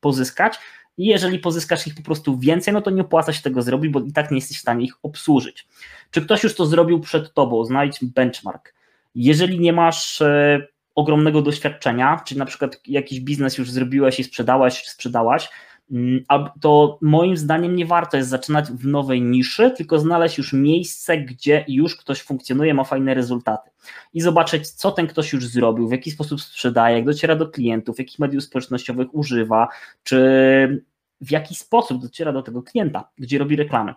[0.00, 0.58] pozyskać.
[0.96, 4.00] I jeżeli pozyskasz ich po prostu więcej, no to nie opłaca się tego zrobić, bo
[4.00, 5.68] i tak nie jesteś w stanie ich obsłużyć.
[6.10, 7.64] Czy ktoś już to zrobił przed Tobą?
[7.64, 8.74] Znajdź benchmark
[9.14, 14.86] jeżeli nie masz e, ogromnego doświadczenia, czyli na przykład jakiś biznes już zrobiłeś i sprzedałeś,
[14.86, 15.50] sprzedałaś,
[15.90, 16.24] mm,
[16.60, 21.64] to moim zdaniem nie warto jest zaczynać w nowej niszy, tylko znaleźć już miejsce, gdzie
[21.68, 23.70] już ktoś funkcjonuje, ma fajne rezultaty
[24.12, 27.98] i zobaczyć, co ten ktoś już zrobił, w jaki sposób sprzedaje, jak dociera do klientów,
[27.98, 29.68] jakich mediów społecznościowych używa,
[30.02, 30.84] czy
[31.20, 33.94] w jaki sposób dociera do tego klienta, gdzie robi reklamy.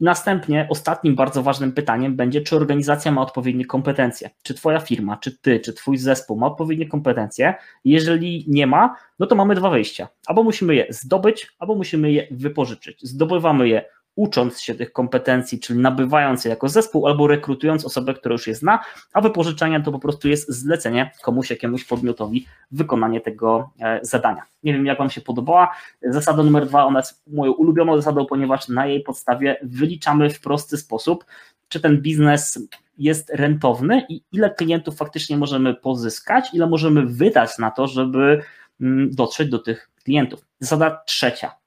[0.00, 5.38] Następnie ostatnim bardzo ważnym pytaniem będzie, czy organizacja ma odpowiednie kompetencje, czy Twoja firma, czy
[5.38, 7.54] Ty, czy Twój zespół ma odpowiednie kompetencje.
[7.84, 10.08] Jeżeli nie ma, no to mamy dwa wyjścia.
[10.26, 13.02] Albo musimy je zdobyć, albo musimy je wypożyczyć.
[13.02, 13.84] Zdobywamy je
[14.18, 18.54] ucząc się tych kompetencji, czyli nabywając je jako zespół, albo rekrutując osobę, która już je
[18.54, 18.80] zna,
[19.12, 24.42] a wypożyczenie to po prostu jest zlecenie komuś, jakiemuś podmiotowi wykonanie tego e, zadania.
[24.62, 25.74] Nie wiem, jak Wam się podobała.
[26.02, 30.76] Zasada numer dwa, ona jest moją ulubioną zasadą, ponieważ na jej podstawie wyliczamy w prosty
[30.76, 31.24] sposób,
[31.68, 37.70] czy ten biznes jest rentowny i ile klientów faktycznie możemy pozyskać, ile możemy wydać na
[37.70, 38.42] to, żeby
[38.80, 40.40] mm, dotrzeć do tych klientów.
[40.60, 41.58] Zasada trzecia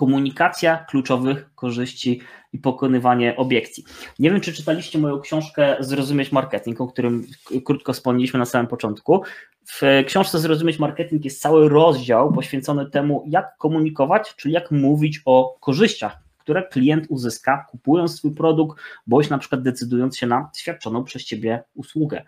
[0.00, 2.20] komunikacja kluczowych korzyści
[2.52, 3.84] i pokonywanie obiekcji.
[4.18, 7.26] Nie wiem, czy czytaliście moją książkę Zrozumieć Marketing, o którym
[7.64, 9.22] krótko wspomnieliśmy na samym początku.
[9.66, 15.56] W książce Zrozumieć Marketing jest cały rozdział poświęcony temu, jak komunikować, czyli jak mówić o
[15.60, 21.24] korzyściach, które klient uzyska, kupując swój produkt, bądź na przykład decydując się na świadczoną przez
[21.24, 22.22] ciebie usługę.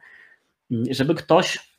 [0.90, 1.71] Żeby ktoś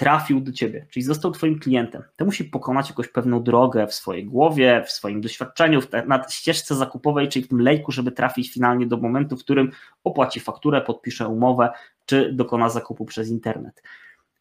[0.00, 4.24] trafił do ciebie, czyli został twoim klientem, to musi pokonać jakąś pewną drogę w swojej
[4.24, 8.96] głowie, w swoim doświadczeniu, na ścieżce zakupowej, czyli w tym lejku, żeby trafić finalnie do
[8.96, 9.70] momentu, w którym
[10.04, 11.70] opłaci fakturę, podpisze umowę,
[12.06, 13.82] czy dokona zakupu przez internet.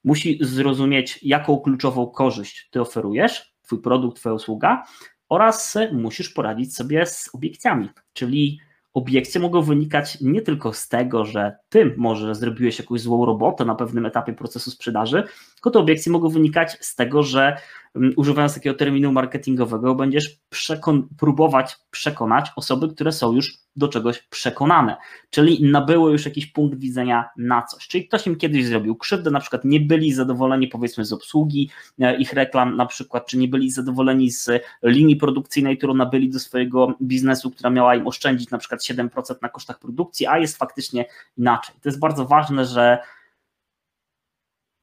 [0.04, 4.84] Musi zrozumieć, jaką kluczową korzyść ty oferujesz, twój produkt, twoja usługa
[5.30, 8.60] oraz musisz poradzić sobie z obiekcjami, czyli
[8.94, 13.76] obiekcje mogą wynikać nie tylko z tego, że ty może zrobiłeś jakąś złą robotę na
[13.76, 15.24] pewnym etapie procesu sprzedaży,
[15.60, 17.58] tylko te obiekcje mogą wynikać z tego, że
[17.96, 24.22] um, używając takiego terminu marketingowego będziesz przekon próbować przekonać osoby, które są już do czegoś
[24.30, 24.98] przekonane,
[25.30, 27.88] czyli nabyły już jakiś punkt widzenia na coś.
[27.88, 31.70] Czyli ktoś im kiedyś zrobił krzywdę, na przykład nie byli zadowoleni powiedzmy z obsługi
[32.00, 34.50] e, ich reklam, na przykład, czy nie byli zadowoleni z
[34.84, 39.50] linii produkcyjnej, którą nabyli do swojego biznesu, która miała im oszczędzić na przykład 7% na
[39.50, 41.06] kosztach produkcji, a jest faktycznie
[41.38, 41.76] inaczej.
[41.82, 42.98] To jest bardzo ważne, że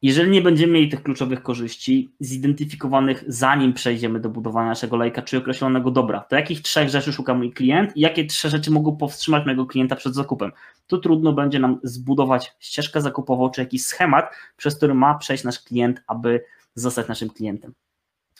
[0.02, 5.38] jeżeli nie będziemy mieli tych kluczowych korzyści zidentyfikowanych, zanim przejdziemy do budowania naszego lejka czy
[5.38, 9.44] określonego dobra, to jakich trzech rzeczy szuka mój klient i jakie trzy rzeczy mogą powstrzymać
[9.44, 10.52] mojego klienta przed zakupem?
[10.86, 15.60] To trudno będzie nam zbudować ścieżkę zakupową czy jakiś schemat, przez który ma przejść nasz
[15.60, 17.74] klient, aby zostać naszym klientem.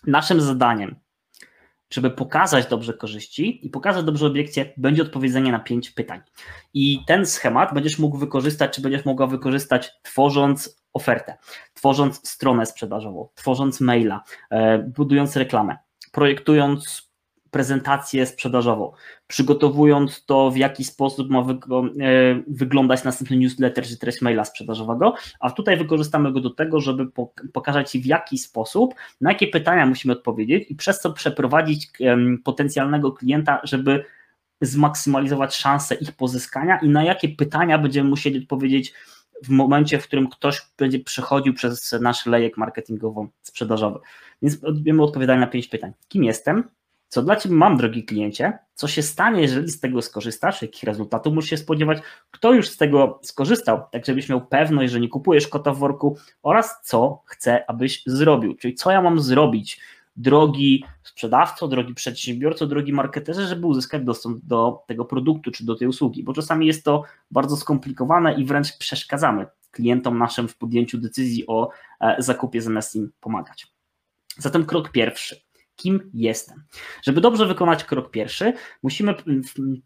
[0.07, 1.06] Naszym zadaniem
[1.91, 6.21] żeby pokazać dobrze korzyści i pokazać dobrze obiekcje, będzie odpowiedzenie na pięć pytań.
[6.75, 11.37] I ten schemat będziesz mógł wykorzystać, czy będziesz mogła wykorzystać, tworząc ofertę,
[11.75, 15.77] tworząc stronę sprzedażową, tworząc maila, e, budując reklamę,
[16.13, 17.11] projektując
[17.51, 18.93] prezentację sprzedażową,
[19.27, 21.45] przygotowując to, w jaki sposób ma e,
[22.49, 27.07] wyglądać następny newsletter czy treść maila sprzedażowego, a tutaj wykorzystamy go do tego, żeby
[27.53, 31.89] pokazać Ci w jaki sposób, na jakie pytania musimy odpowiedzieć i przez co przeprowadzić
[32.45, 34.05] potencjalnego klienta, żeby
[34.61, 38.93] zmaksymalizować szanse ich pozyskania i na jakie pytania będziemy musieli odpowiedzieć
[39.45, 43.99] w momencie, w którym ktoś będzie przechodził przez nasz lejek marketingowo-sprzedażowy.
[44.43, 45.93] Więc wiemy odpowiadanie na pięć pytań.
[46.09, 46.65] Kim jestem?
[47.09, 48.59] Co dla Ciebie mam, drogi kliencie?
[48.75, 50.63] Co się stanie, jeżeli z tego skorzystasz?
[50.63, 51.99] Jakich rezultatów musisz się spodziewać?
[52.31, 53.83] Kto już z tego skorzystał?
[53.93, 58.55] Tak, żebyś miał pewność, że nie kupujesz kota w worku oraz co chcę, abyś zrobił.
[58.55, 59.81] Czyli co ja mam zrobić,
[60.17, 65.89] drogi sprzedawco, drogi przedsiębiorco, drogi marketerze, żeby uzyskać dostęp do tego produktu czy do tej
[65.89, 71.47] usługi, bo czasami jest to bardzo skomplikowane i wręcz przeszkadzamy klientom naszym w podjęciu decyzji
[71.47, 73.67] o e, zakupie zamiast im pomagać.
[74.39, 75.46] Zatem krok pierwszy
[75.77, 76.63] kim jestem.
[77.03, 79.15] Żeby dobrze wykonać krok pierwszy, musimy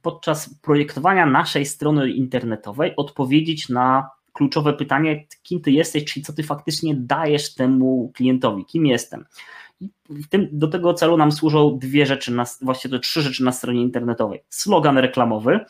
[0.03, 6.43] podczas projektowania naszej strony internetowej odpowiedzieć na kluczowe pytanie, kim ty jesteś, czyli co ty
[6.43, 9.25] faktycznie dajesz temu klientowi, kim jestem.
[10.53, 14.43] Do tego celu nam służą dwie rzeczy, właściwie to trzy rzeczy na stronie internetowej.
[14.49, 15.61] Slogan reklamowy,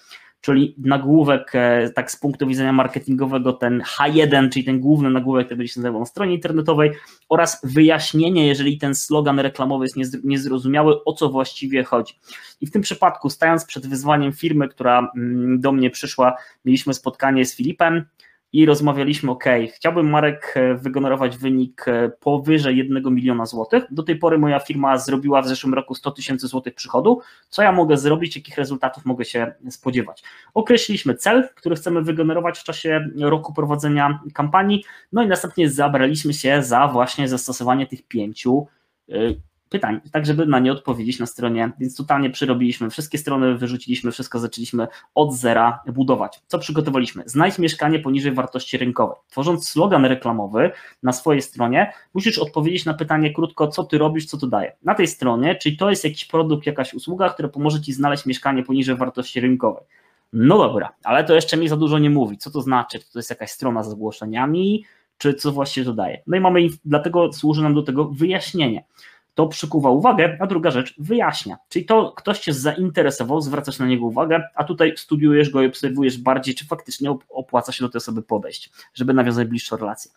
[0.41, 5.57] czyli nagłówek, e, tak z punktu widzenia marketingowego, ten H1, czyli ten główny nagłówek, który
[5.57, 6.93] będzie się nazywał na stronie internetowej,
[7.29, 12.15] oraz wyjaśnienie, jeżeli ten slogan reklamowy jest niezrozumiały, o co właściwie chodzi.
[12.61, 17.45] I w tym przypadku, stając przed wyzwaniem firmy, która mm, do mnie przyszła, mieliśmy spotkanie
[17.47, 18.05] z Filipem,
[18.53, 23.85] i rozmawialiśmy, ok, chciałbym Marek e, wygenerować wynik e, powyżej 1 miliona złotych.
[23.91, 27.21] Do tej pory moja firma zrobiła w zeszłym roku 100 tysięcy złotych przychodu.
[27.49, 30.23] Co ja mogę zrobić, jakich rezultatów mogę się spodziewać?
[30.55, 36.63] Określiliśmy cel, który chcemy wygenerować w czasie roku prowadzenia kampanii, no i następnie zabraliśmy się
[36.63, 38.67] za właśnie zastosowanie tych pięciu
[39.09, 39.15] e,
[39.71, 44.39] pytań, tak żeby na nie odpowiedzieć na stronie, więc totalnie przerobiliśmy wszystkie strony, wyrzuciliśmy wszystko,
[44.39, 46.41] zaczęliśmy od zera budować.
[46.47, 47.23] Co przygotowaliśmy?
[47.27, 49.17] Znajdź mieszkanie poniżej wartości rynkowej.
[49.29, 50.71] Tworząc slogan reklamowy
[51.03, 54.77] na swojej stronie, musisz odpowiedzieć na pytanie krótko, co ty robisz, co to daje.
[54.83, 58.63] Na tej stronie, czyli to jest jakiś produkt, jakaś usługa, która pomoże ci znaleźć mieszkanie
[58.63, 59.85] poniżej wartości rynkowej.
[60.33, 62.39] No dobra, ale to jeszcze mi za dużo nie mówi.
[62.39, 62.99] Co to znaczy?
[62.99, 64.85] Czy to jest jakaś strona z zgłoszeniami,
[65.19, 66.23] czy co właściwie to daje?
[66.27, 68.85] No i mamy, dlatego służy nam do tego wyjaśnienie.
[69.35, 71.57] To przykuwa uwagę, a druga rzecz wyjaśnia.
[71.69, 76.19] Czyli to ktoś cię zainteresował, zwracasz na niego uwagę, a tutaj studiujesz go i obserwujesz
[76.19, 80.11] bardziej, czy faktycznie opłaca się do tej osoby podejść, żeby nawiązać bliższą relację.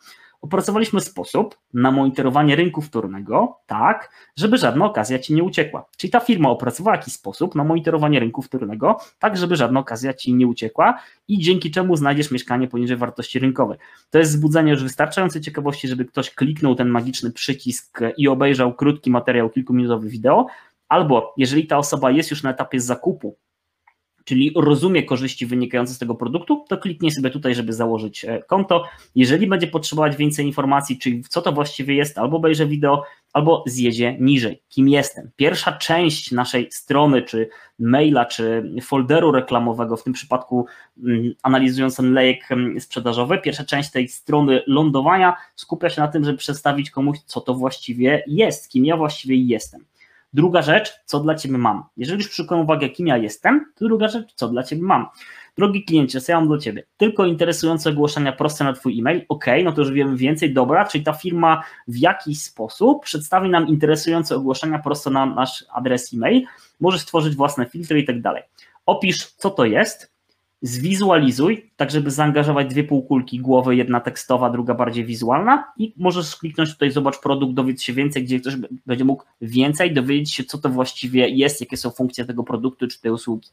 [0.43, 5.85] Opracowaliśmy sposób na monitorowanie rynku wtórnego, tak, żeby żadna okazja ci nie uciekła.
[5.97, 10.33] Czyli ta firma opracowała jakiś sposób na monitorowanie rynku wtórnego, tak, żeby żadna okazja ci
[10.33, 13.77] nie uciekła i dzięki czemu znajdziesz mieszkanie poniżej wartości rynkowej.
[14.09, 19.11] To jest wzbudzenie już wystarczającej ciekawości, żeby ktoś kliknął ten magiczny przycisk i obejrzał krótki
[19.11, 20.47] materiał, kilkuminutowy wideo,
[20.89, 23.37] albo jeżeli ta osoba jest już na etapie zakupu
[24.23, 28.83] czyli rozumie korzyści wynikające z tego produktu, to kliknie sobie tutaj, żeby założyć e, konto.
[29.15, 34.17] Jeżeli będzie potrzebować więcej informacji, czyli co to właściwie jest, albo obejrzy wideo, albo zjedzie
[34.19, 34.61] niżej.
[34.69, 35.31] Kim jestem?
[35.35, 40.65] Pierwsza część naszej strony, czy maila, czy folderu reklamowego, w tym przypadku
[41.03, 46.23] mm, analizując ten lejek mm, sprzedażowy, pierwsza część tej strony lądowania skupia się na tym,
[46.23, 49.85] żeby przedstawić komuś, co to właściwie jest, kim ja właściwie jestem.
[50.33, 51.83] Druga rzecz, co dla Ciebie mam.
[51.97, 55.07] Jeżeli już przykułem uwagę, kim ja jestem, to druga rzecz, co dla Ciebie mam.
[55.57, 56.83] Drogi kliencie, co ja mam do Ciebie?
[56.97, 61.03] Tylko interesujące ogłoszenia proste na Twój e-mail, ok, no to już wiemy więcej, dobra, czyli
[61.03, 66.45] ta firma w jakiś sposób przedstawi nam interesujące ogłoszenia prosto na nasz adres e-mail,
[66.79, 68.43] możesz stworzyć własne filtry i tak dalej.
[68.85, 70.12] Opisz, co to jest,
[70.63, 76.73] zwizualizuj, tak żeby zaangażować dwie półkulki głowy, jedna tekstowa, druga bardziej wizualna i możesz kliknąć
[76.73, 78.53] tutaj, zobacz produkt, dowiedz się więcej, gdzie ktoś
[78.85, 83.01] będzie mógł więcej dowiedzieć się, co to właściwie jest, jakie są funkcje tego produktu czy
[83.01, 83.49] tej usługi.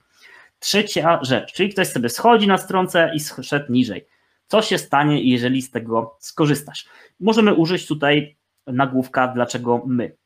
[0.58, 4.06] Trzecia rzecz, czyli ktoś sobie schodzi na stronce i szedł niżej.
[4.46, 6.88] Co się stanie, jeżeli z tego skorzystasz?
[7.20, 10.16] Możemy użyć tutaj nagłówka, dlaczego my.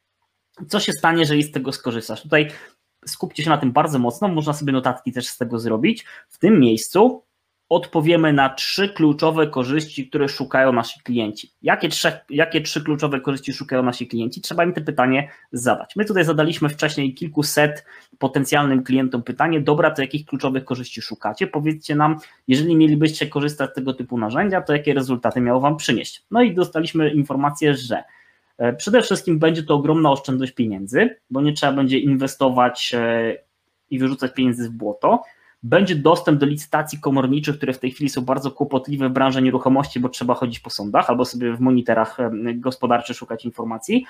[0.68, 2.22] Co się stanie, jeżeli z tego skorzystasz?
[2.22, 2.50] Tutaj
[3.06, 6.04] skupcie się na tym bardzo mocno, można sobie notatki też z tego zrobić.
[6.28, 7.22] W tym miejscu
[7.68, 11.52] odpowiemy na trzy kluczowe korzyści, które szukają nasi klienci.
[11.62, 14.40] Jakie, trzech, jakie trzy kluczowe korzyści szukają nasi klienci?
[14.40, 15.96] Trzeba im te pytanie zadać.
[15.96, 17.84] My tutaj zadaliśmy wcześniej kilkuset
[18.18, 21.46] potencjalnym klientom pytanie, dobra, to jakich kluczowych korzyści szukacie?
[21.46, 26.22] Powiedzcie nam, jeżeli mielibyście korzystać z tego typu narzędzia, to jakie rezultaty miało Wam przynieść?
[26.30, 28.02] No i dostaliśmy informację, że
[28.76, 33.36] przede wszystkim będzie to ogromna oszczędność pieniędzy, bo nie trzeba będzie inwestować e,
[33.90, 35.22] i wyrzucać pieniędzy w błoto.
[35.62, 40.00] Będzie dostęp do licytacji komorniczych, które w tej chwili są bardzo kłopotliwe w branży nieruchomości,
[40.00, 44.06] bo trzeba chodzić po sądach albo sobie w monitorach e, gospodarczych szukać informacji,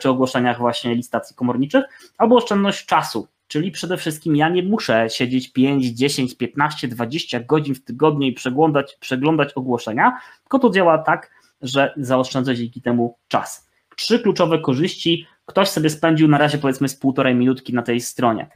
[0.00, 1.84] czy ogłoszeniach właśnie licytacji komorniczych,
[2.18, 7.74] albo oszczędność czasu, Czyli przede wszystkim ja nie muszę siedzieć 5, 10, 15, 20 godzin
[7.74, 11.30] w tygodniu i przeglądać, przeglądać ogłoszenia, tylko to działa tak,
[11.62, 13.70] że zaoszczędzę dzięki temu czas.
[13.96, 15.26] Trzy kluczowe korzyści.
[15.46, 18.50] Ktoś sobie spędził na razie powiedzmy z półtorej minutki na tej stronie.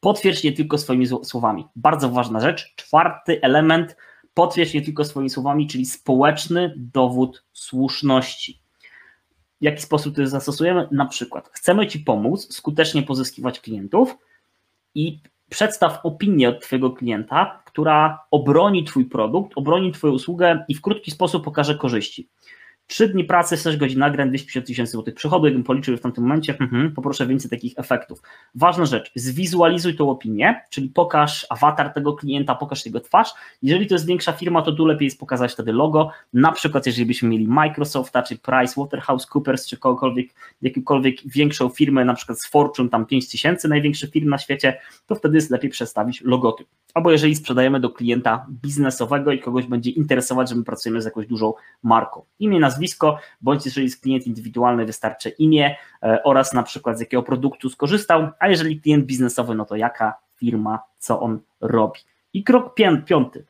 [0.00, 1.64] Potwierdź nie tylko swoimi słowami.
[1.76, 2.74] Bardzo ważna rzecz.
[2.76, 3.96] Czwarty element.
[4.34, 8.60] Potwierdź nie tylko swoimi słowami, czyli społeczny dowód słuszności.
[9.60, 10.88] W jaki sposób to zastosujemy?
[10.92, 14.16] Na przykład chcemy Ci pomóc skutecznie pozyskiwać klientów
[14.94, 20.80] i przedstaw opinię od Twojego klienta, która obroni Twój produkt, obroni Twoją usługę i w
[20.80, 22.28] krótki sposób pokaże korzyści.
[22.86, 26.56] Trzy dni pracy, 6 godzin nagrań, 250 tysięcy złotych przychodu, jakbym policzył w tamtym momencie,
[26.60, 28.22] mhm, poproszę więcej takich efektów.
[28.54, 33.28] Ważna rzecz, zwizualizuj tą opinię, czyli pokaż awatar tego klienta, pokaż jego twarz.
[33.62, 37.06] Jeżeli to jest większa firma, to tu lepiej jest pokazać wtedy logo, na przykład jeżeli
[37.06, 43.06] byśmy mieli Microsofta, czy PricewaterhouseCoopers, czy kogokolwiek, jakąkolwiek większą firmę, na przykład z Fortune, tam
[43.06, 46.66] 5 tysięcy największych firm na świecie, to wtedy jest lepiej przedstawić logotyp.
[46.94, 51.26] Albo jeżeli sprzedajemy do klienta biznesowego i kogoś będzie interesować, że my pracujemy z jakąś
[51.26, 52.24] dużą marką.
[52.38, 52.73] Imię, nazwisko,
[53.40, 58.28] bądź jeżeli jest klient indywidualny, wystarczy imię e, oraz na przykład z jakiego produktu skorzystał,
[58.38, 62.00] a jeżeli klient biznesowy, no to jaka firma, co on robi.
[62.32, 62.74] I krok
[63.06, 63.46] piąty,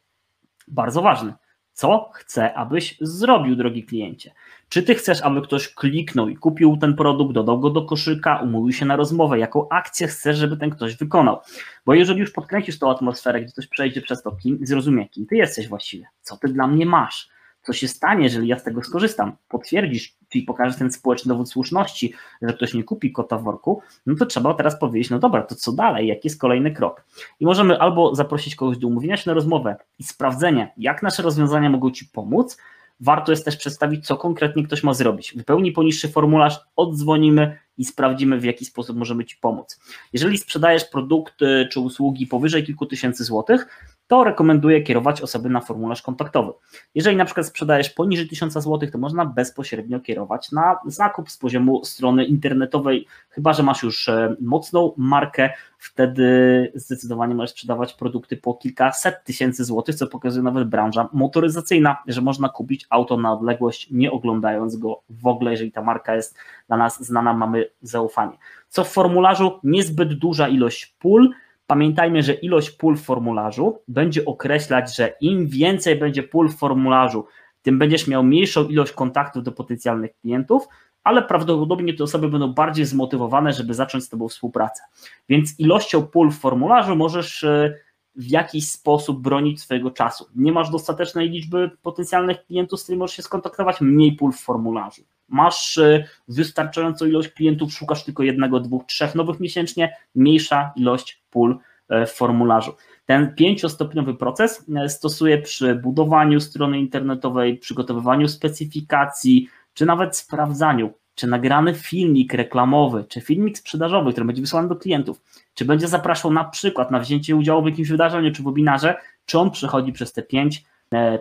[0.69, 1.35] bardzo ważny.
[1.73, 4.35] Co chcę, abyś zrobił, drogi kliencie?
[4.69, 8.73] Czy ty chcesz, aby ktoś kliknął i kupił ten produkt, dodał go do koszyka, umówił
[8.73, 9.39] się na rozmowę?
[9.39, 11.41] Jaką akcję chcesz, żeby ten ktoś wykonał?
[11.87, 15.37] Bo jeżeli już podkręcisz tą atmosferę, gdzie ktoś przejdzie przez to, kim, zrozumie, kim ty
[15.37, 17.29] jesteś właściwie, co ty dla mnie masz,
[17.67, 22.15] co się stanie, jeżeli ja z tego skorzystam, potwierdzisz, czyli pokażesz ten społeczny dowód słuszności,
[22.43, 25.55] że ktoś nie kupi kota w worku, no to trzeba teraz powiedzieć, no dobra, to
[25.55, 27.05] co dalej, jaki jest kolejny krok?
[27.41, 31.71] I możemy albo zaprosić kogoś do umówienia się na rozmowę i sprawdzenia, jak nasze rozwiązania
[31.71, 32.57] mogą Ci pomóc,
[33.01, 35.35] warto jest też przedstawić, co konkretnie ktoś ma zrobić.
[35.37, 39.81] Wypełnij poniższy formularz, oddzwonimy i sprawdzimy, w jaki sposób możemy Ci pomóc.
[40.13, 43.67] Jeżeli sprzedajesz produkty czy usługi powyżej kilku tysięcy złotych,
[44.07, 46.53] to rekomenduję kierować osoby na formularz kontaktowy.
[46.95, 51.85] Jeżeli na przykład sprzedajesz poniżej 1000 zł, to można bezpośrednio kierować na zakup z poziomu
[51.85, 58.55] strony internetowej, chyba że masz już e, mocną markę, wtedy zdecydowanie możesz sprzedawać produkty po
[58.55, 64.13] kilkaset tysięcy złotych, co pokazuje nawet branża motoryzacyjna, że można kupić auto na odległość, nie
[64.13, 68.39] oglądając go w ogóle, jeżeli ta marka jest dla nas znana, mamy zaufanie.
[68.69, 69.61] Co w formularzu?
[69.65, 71.31] Niezbyt duża ilość pól,
[71.67, 77.27] Pamiętajmy, że ilość pól w formularzu będzie określać, że im więcej będzie pól w formularzu,
[77.63, 80.69] tym będziesz miał mniejszą ilość kontaktów do potencjalnych klientów,
[81.05, 84.83] ale prawdopodobnie te osoby będą bardziej zmotywowane, żeby zacząć z Tobą współpracę.
[85.29, 87.75] Więc ilością pól w formularzu możesz e,
[88.17, 90.27] w jakiś sposób bronić swojego czasu.
[90.37, 95.03] Nie masz dostatecznej liczby potencjalnych klientów, z którymi możesz się skontaktować, mniej pól w formularzu.
[95.29, 101.59] Masz e, wystarczającą ilość klientów, szukasz tylko jednego, dwóch, trzech nowych miesięcznie, mniejsza ilość pól
[101.89, 102.75] e, w formularzu.
[103.07, 111.27] Ten pięciostopniowy proces e, stosuję przy budowaniu strony internetowej, przygotowywaniu specyfikacji, czy nawet sprawdzaniu, czy
[111.27, 115.21] nagrany filmik reklamowy, czy filmik sprzedażowy, który będzie wysłany do klientów,
[115.55, 118.97] czy będzie zapraszał na przykład na wzięcie udziału w jakimś wydarzeniu czy webinarze,
[119.27, 120.65] czy on przechodzi przez te pięć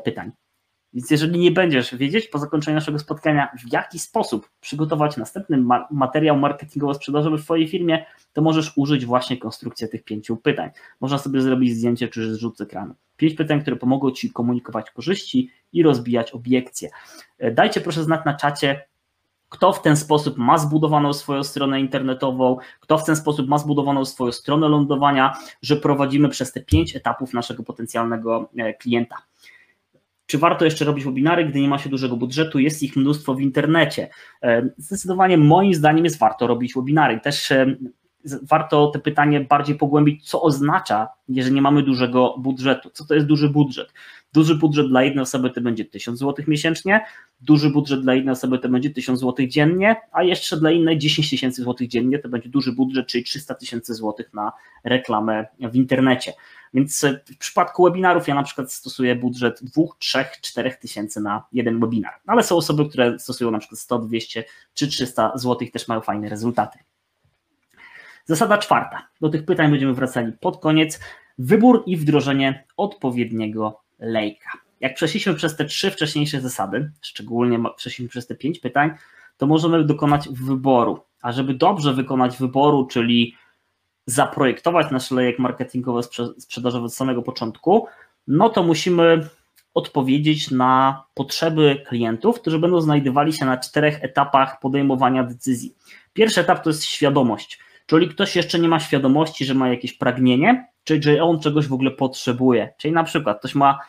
[0.04, 0.32] pytań.
[0.94, 5.88] Więc jeżeli nie będziesz wiedzieć po zakończeniu naszego spotkania, w jaki sposób przygotować następny ma
[5.92, 10.70] materiał marketingowo-sprzedażowy w Twojej firmie, to możesz użyć właśnie konstrukcji tych pięciu pytań.
[11.02, 12.96] Można sobie zrobić zdjęcie czy zrzut z ekranu.
[13.18, 16.90] Pięć pytań, które pomogą Ci komunikować korzyści i rozbijać obiekcje.
[17.40, 18.86] E, dajcie proszę znać na czacie,
[19.50, 24.06] kto w ten sposób ma zbudowaną swoją stronę internetową, kto w ten sposób ma zbudowaną
[24.06, 29.16] swoją stronę lądowania, że prowadzimy przez te pięć etapów naszego potencjalnego e, klienta.
[30.26, 32.60] Czy warto jeszcze robić webinary, gdy nie ma się dużego budżetu?
[32.60, 34.10] Jest ich mnóstwo w internecie.
[34.44, 37.20] E, zdecydowanie moim zdaniem jest warto robić webinary.
[37.20, 37.76] Też e,
[38.42, 42.90] warto te pytanie bardziej pogłębić, co oznacza, jeżeli nie mamy dużego budżetu.
[42.90, 43.94] Co to jest duży budżet?
[44.34, 47.06] Duży budżet dla jednej osoby to będzie 1000 zł miesięcznie,
[47.42, 51.30] duży budżet dla jednej osoby to będzie 1000 zł dziennie, a jeszcze dla innej 10
[51.30, 54.52] tysięcy złotych dziennie to będzie duży budżet, czyli 300 tysięcy złotych na
[54.84, 56.34] reklamę w internecie.
[56.74, 61.80] Więc w przypadku webinarów ja na przykład stosuję budżet 2, 3, 4 tysięcy na jeden
[61.80, 64.44] webinar, ale są osoby, które stosują na przykład 100, 200
[64.74, 66.80] czy 300 zł też mają fajne rezultaty.
[68.26, 69.08] Zasada czwarta.
[69.22, 71.00] Do tych pytań będziemy wracali pod koniec.
[71.38, 74.50] Wybór i wdrożenie odpowiedniego lejka.
[74.80, 78.92] Jak przeszliśmy przez te trzy wcześniejsze zasady, szczególnie przeszliśmy przez te pięć pytań,
[79.38, 81.00] to możemy dokonać wyboru.
[81.22, 83.36] A żeby dobrze wykonać wyboru, czyli
[84.06, 86.02] zaprojektować nasz lejek marketingowy
[86.40, 87.88] sprzedażowy od samego początku,
[88.28, 89.30] no to musimy
[89.74, 95.76] odpowiedzieć na potrzeby klientów, którzy będą znajdowali się na czterech etapach podejmowania decyzji.
[96.14, 100.68] Pierwszy etap to jest świadomość, czyli ktoś jeszcze nie ma świadomości, że ma jakieś pragnienie,
[100.84, 102.74] czyli że on czegoś w ogóle potrzebuje.
[102.78, 103.80] Czyli na przykład ktoś ma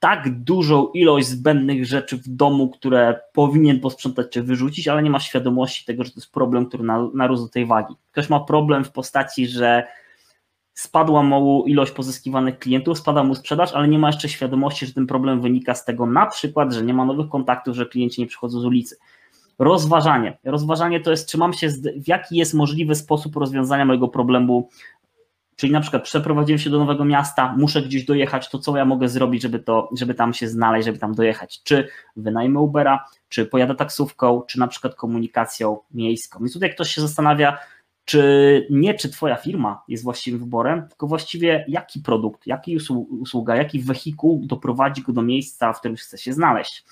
[0.00, 5.20] tak dużą ilość zbędnych rzeczy w domu, które powinien posprzątać czy wyrzucić, ale nie ma
[5.20, 6.84] świadomości tego, że to jest problem, który
[7.14, 7.94] narósł do tej wagi.
[8.12, 9.86] Ktoś ma problem w postaci, że
[10.74, 15.06] spadła mu ilość pozyskiwanych klientów, spada mu sprzedaż, ale nie ma jeszcze świadomości, że ten
[15.06, 18.60] problem wynika z tego na przykład, że nie ma nowych kontaktów, że klienci nie przychodzą
[18.60, 18.96] z ulicy.
[19.58, 20.38] Rozważanie.
[20.44, 24.68] Rozważanie to jest, czy mam się, w jaki jest możliwy sposób rozwiązania mojego problemu
[25.56, 29.08] Czyli na przykład przeprowadziłem się do nowego miasta, muszę gdzieś dojechać, to co ja mogę
[29.08, 31.62] zrobić, żeby, to, żeby tam się znaleźć, żeby tam dojechać?
[31.62, 36.38] Czy wynajmę Ubera, czy pojadę taksówką, czy na przykład komunikacją miejską.
[36.38, 37.58] Więc tutaj ktoś się zastanawia,
[38.04, 42.78] czy nie, czy Twoja firma jest właściwym wyborem, tylko właściwie jaki produkt, jaki
[43.20, 46.84] usługa, jaki wehikuł doprowadzi go do miejsca, w którym chce się znaleźć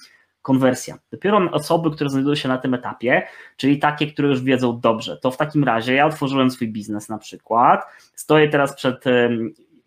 [0.42, 0.98] konwersja.
[1.10, 3.22] Dopiero osoby, które znajdują się na tym etapie,
[3.56, 7.18] czyli takie, które już wiedzą dobrze, to w takim razie ja otworzyłem swój biznes na
[7.18, 9.04] przykład, stoję teraz przed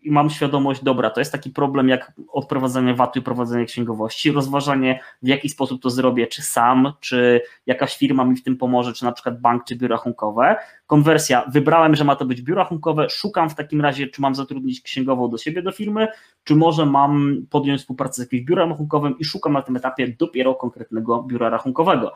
[0.06, 5.00] i mam świadomość, dobra, to jest taki problem jak odprowadzenie VAT-u i prowadzenie księgowości, rozważanie
[5.22, 9.04] w jaki sposób to zrobię, czy sam, czy jakaś firma mi w tym pomoże, czy
[9.04, 10.56] na przykład bank, czy biuro rachunkowe.
[10.86, 14.80] Konwersja, wybrałem, że ma to być biuro rachunkowe, szukam w takim razie, czy mam zatrudnić
[14.80, 16.08] księgową do siebie, do firmy,
[16.44, 20.54] czy może mam podjąć współpracę z jakimś biurem rachunkowym i szukam na tym etapie dopiero
[20.54, 22.12] konkretnego biura rachunkowego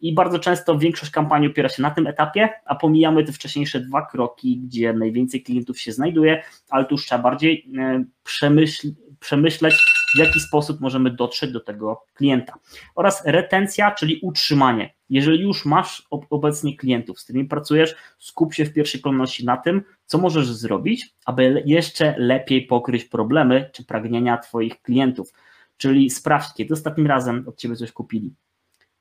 [0.00, 4.06] i bardzo często większość kampanii opiera się na tym etapie, a pomijamy te wcześniejsze dwa
[4.06, 8.88] kroki, gdzie najwięcej klientów się znajduje, ale tu już trzeba bardziej e, przemyśl,
[9.20, 9.74] przemyśleć,
[10.14, 12.54] w jaki sposób możemy dotrzeć do tego klienta.
[12.94, 14.94] Oraz retencja, czyli utrzymanie.
[15.10, 19.82] Jeżeli już masz obecnie klientów, z którymi pracujesz, skup się w pierwszej kolejności na tym,
[20.06, 25.32] co możesz zrobić, aby jeszcze lepiej pokryć problemy czy pragnienia Twoich klientów
[25.80, 28.34] Czyli sprawdź, kiedy ostatnim razem od Ciebie coś kupili.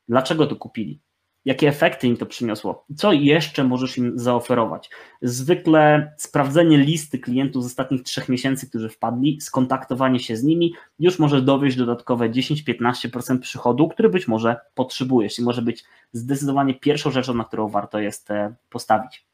[0.09, 1.01] Dlaczego to kupili?
[1.45, 2.85] Jakie efekty im to przyniosło?
[2.97, 4.89] Co jeszcze możesz im zaoferować?
[5.21, 11.19] Zwykle sprawdzenie listy klientów z ostatnich trzech miesięcy, którzy wpadli, skontaktowanie się z nimi, już
[11.19, 17.33] może dowieść dodatkowe 10-15% przychodu, który być może potrzebujesz i może być zdecydowanie pierwszą rzeczą,
[17.33, 19.25] na którą warto jest e, postawić.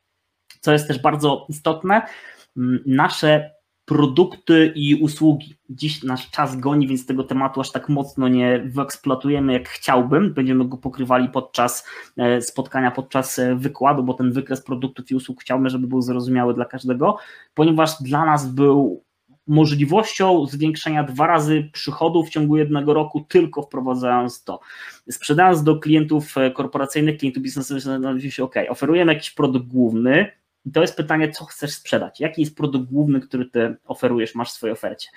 [0.62, 2.02] Co jest też bardzo istotne,
[2.86, 3.55] nasze
[3.86, 5.56] produkty i usługi.
[5.70, 10.34] Dziś nasz czas goni, więc tego tematu aż tak mocno nie wyeksploatujemy, jak chciałbym.
[10.34, 15.42] Będziemy go pokrywali podczas e, spotkania, podczas e, wykładu, bo ten wykres produktów i usług
[15.42, 17.18] chciałbym, żeby był zrozumiały dla każdego,
[17.54, 19.04] ponieważ dla nas był
[19.48, 24.60] możliwością zwiększenia dwa razy przychodów w ciągu jednego roku, tylko wprowadzając to.
[25.10, 30.32] Sprzedając do klientów e, korporacyjnych, klientów biznesowych, zastanawiam się, OK, oferujemy jakiś produkt główny,
[30.66, 32.20] i to jest pytanie, co chcesz sprzedać?
[32.20, 35.09] Jaki jest produkt główny, który ty oferujesz, masz w swojej ofercie?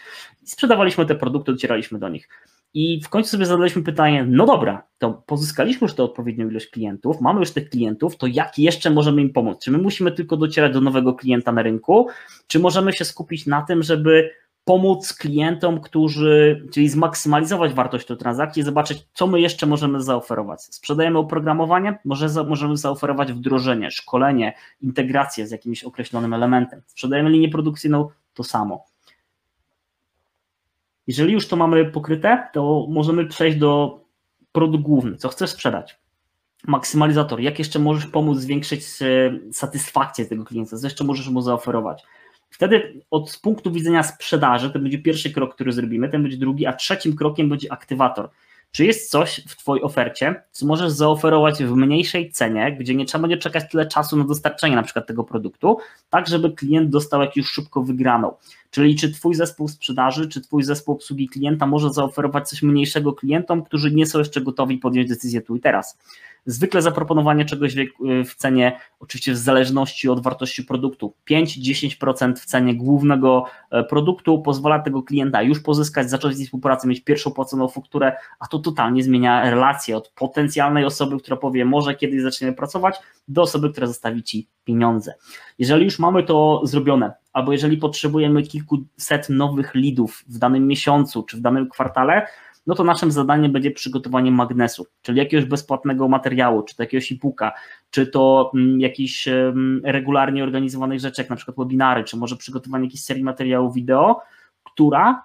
[0.42, 2.28] I sprzedawaliśmy te produkty, docieraliśmy do nich.
[2.74, 7.20] I w końcu sobie zadaliśmy pytanie, no dobra, to pozyskaliśmy już tę odpowiednią ilość klientów,
[7.20, 9.64] mamy już tych klientów, to jak jeszcze możemy im pomóc?
[9.64, 12.09] Czy my musimy tylko docierać do nowego klienta na rynku,
[12.46, 14.30] czy możemy się skupić na tym, żeby
[14.69, 20.62] pomóc klientom, którzy, czyli zmaksymalizować wartość tej transakcji, zobaczyć, co my jeszcze możemy zaoferować.
[20.62, 26.83] Sprzedajemy oprogramowanie, może za, możemy zaoferować wdrożenie, szkolenie, integrację z jakimś określonym elementem.
[26.87, 28.85] Sprzedajemy linię produkcyjną, to samo.
[31.07, 34.01] Jeżeli już to mamy pokryte, to możemy przejść do
[34.53, 35.99] produkt główny, co chcesz sprzedać.
[36.66, 42.05] Maksymalizator, jak jeszcze możesz pomóc zwiększyć e, satysfakcję tego klienta, co jeszcze możesz mu zaoferować.
[42.51, 46.72] Wtedy od punktu widzenia sprzedaży to będzie pierwszy krok, który zrobimy, ten będzie drugi, a
[46.72, 48.30] trzecim krokiem będzie aktywator.
[48.72, 53.22] Czy jest coś w Twojej ofercie, co możesz zaoferować w mniejszej cenie, gdzie nie trzeba
[53.22, 55.76] będzie czekać tyle czasu na dostarczenie na przykład tego produktu,
[56.11, 58.32] tak żeby klient dostał jakąś szybko wygraną.
[58.70, 63.62] Czyli czy Twój zespół sprzedaży, czy Twój zespół obsługi klienta może zaoferować coś mniejszego klientom,
[63.62, 65.99] którzy nie są jeszcze gotowi podjąć decyzję tu i teraz.
[66.47, 67.74] Zwykle zaproponowanie czegoś
[68.24, 74.78] w cenie, oczywiście w zależności od wartości produktu, 5-10% w cenie głównego e, produktu pozwala
[74.78, 79.97] tego klienta już pozyskać, zacząć współpracę, mieć pierwszą płaconą fakturę, a to totalnie zmienia relację
[79.97, 82.97] od potencjalnej osoby, która powie, może kiedyś zaczniemy pracować,
[83.28, 85.14] do osoby, która zostawi Ci pieniądze.
[85.59, 91.36] Jeżeli już mamy to zrobione, albo jeżeli potrzebujemy kilkuset nowych lidów w danym miesiącu czy
[91.36, 92.26] w danym kwartale,
[92.69, 97.53] no to naszym zadaniem będzie przygotowanie magnesu, czyli jakiegoś bezpłatnego materiału, czy to jakiegoś e-booka,
[97.91, 99.29] czy to mm, jakichś
[99.85, 104.21] regularnie organizowanych rzeczy, jak na przykład webinary, czy może przygotowanie jakiejś serii materiałów wideo,
[104.64, 105.23] która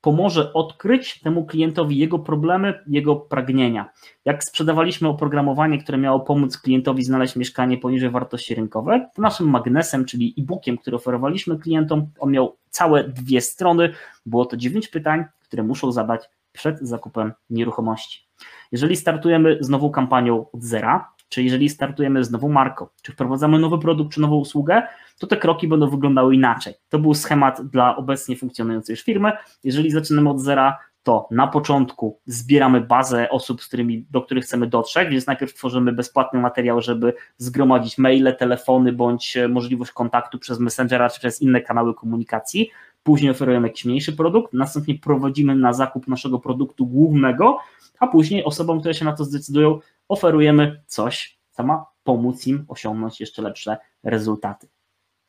[0.00, 3.90] pomoże odkryć temu klientowi jego problemy, jego pragnienia.
[4.24, 10.04] Jak sprzedawaliśmy oprogramowanie, które miało pomóc klientowi znaleźć mieszkanie poniżej wartości rynkowej, to naszym magnesem,
[10.04, 13.92] czyli e-bookiem, który oferowaliśmy klientom, on miał całe dwie strony,
[14.26, 16.28] było to dziewięć pytań, które muszą zadać
[16.58, 18.28] przed zakupem nieruchomości.
[18.72, 23.58] Jeżeli startujemy z nową kampanią od zera, czy jeżeli startujemy z nową marką, czy wprowadzamy
[23.58, 24.82] nowy produkt, czy nową usługę,
[25.18, 26.74] to te kroki będą wyglądały inaczej.
[26.88, 29.32] To był schemat dla obecnie funkcjonującej już firmy.
[29.64, 34.66] Jeżeli zaczynamy od zera, to na początku zbieramy bazę osób, z którymi, do których chcemy
[34.66, 41.10] dotrzeć, więc najpierw tworzymy bezpłatny materiał, żeby zgromadzić maile, telefony bądź możliwość kontaktu przez Messengera
[41.10, 42.70] czy przez inne kanały komunikacji
[43.08, 47.58] później oferujemy jakiś mniejszy produkt, następnie prowadzimy na zakup naszego produktu głównego,
[48.00, 49.78] a później osobom, które się na to zdecydują,
[50.08, 54.68] oferujemy coś, co ma pomóc im osiągnąć jeszcze lepsze rezultaty.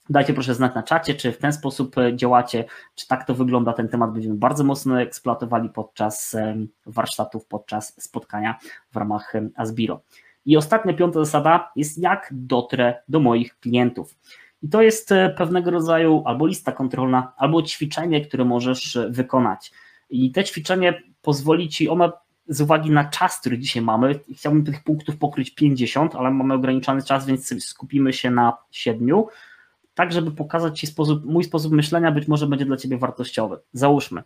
[0.09, 2.65] Dajcie proszę znać na czacie, czy w ten sposób e, działacie,
[2.95, 3.73] czy tak to wygląda.
[3.73, 6.35] Ten temat będziemy bardzo mocno eksploatowali podczas
[6.85, 8.59] warsztatów, podczas spotkania
[8.91, 10.01] w ramach Asbiro.
[10.45, 14.15] I ostatnia, piąta zasada jest jak dotrę do moich klientów.
[14.61, 19.71] I to jest e, pewnego rodzaju albo lista kontrolna, albo ćwiczenie, które możesz e, wykonać.
[20.09, 22.11] I te ćwiczenie pozwoli ci, ona
[22.47, 27.03] z uwagi na czas, który dzisiaj mamy, chciałbym tych punktów pokryć 50, ale mamy ograniczony
[27.03, 29.23] czas, więc skupimy się na 7,
[29.93, 33.59] tak żeby pokazać Ci sposób, mój sposób myślenia być może będzie dla Ciebie wartościowy.
[33.73, 34.23] Załóżmy,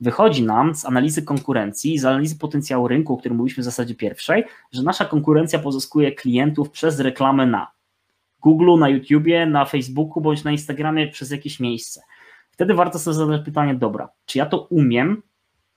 [0.00, 4.44] wychodzi nam z analizy konkurencji, z analizy potencjału rynku, o którym mówiliśmy w zasadzie pierwszej,
[4.72, 7.73] że nasza konkurencja pozyskuje klientów przez reklamę na
[8.44, 12.02] Google, na YouTubie, na Facebooku bądź na Instagramie przez jakieś miejsce.
[12.50, 15.22] Wtedy warto sobie zadać pytanie, dobra, czy ja to umiem,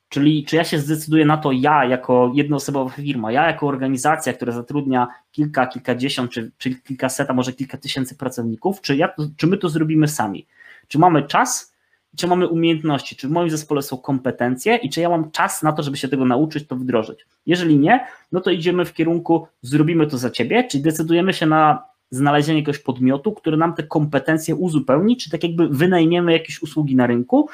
[0.09, 4.51] czyli czy ja się zdecyduję na to ja jako jednoosobowa firma, ja jako organizacja, która
[4.51, 9.57] zatrudnia kilka, kilkadziesiąt, czy, czy kilkaset, a może kilka tysięcy pracowników, czy, ja, czy my
[9.57, 10.47] to zrobimy sami?
[10.88, 11.76] Czy mamy czas,
[12.18, 15.72] czy mamy umiejętności, czy w moim zespole są kompetencje i czy ja mam czas na
[15.72, 17.26] to, żeby się tego nauczyć, to wdrożyć.
[17.45, 21.84] Jeżeli nie, no to idziemy w kierunku, zrobimy to za ciebie, czyli decydujemy się na
[22.11, 27.07] znalezienie jakiegoś podmiotu, który nam te kompetencje uzupełni, czy tak jakby wynajmiemy jakieś usługi na
[27.07, 27.49] rynku,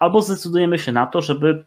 [0.00, 1.64] albo zdecydujemy się na to, żeby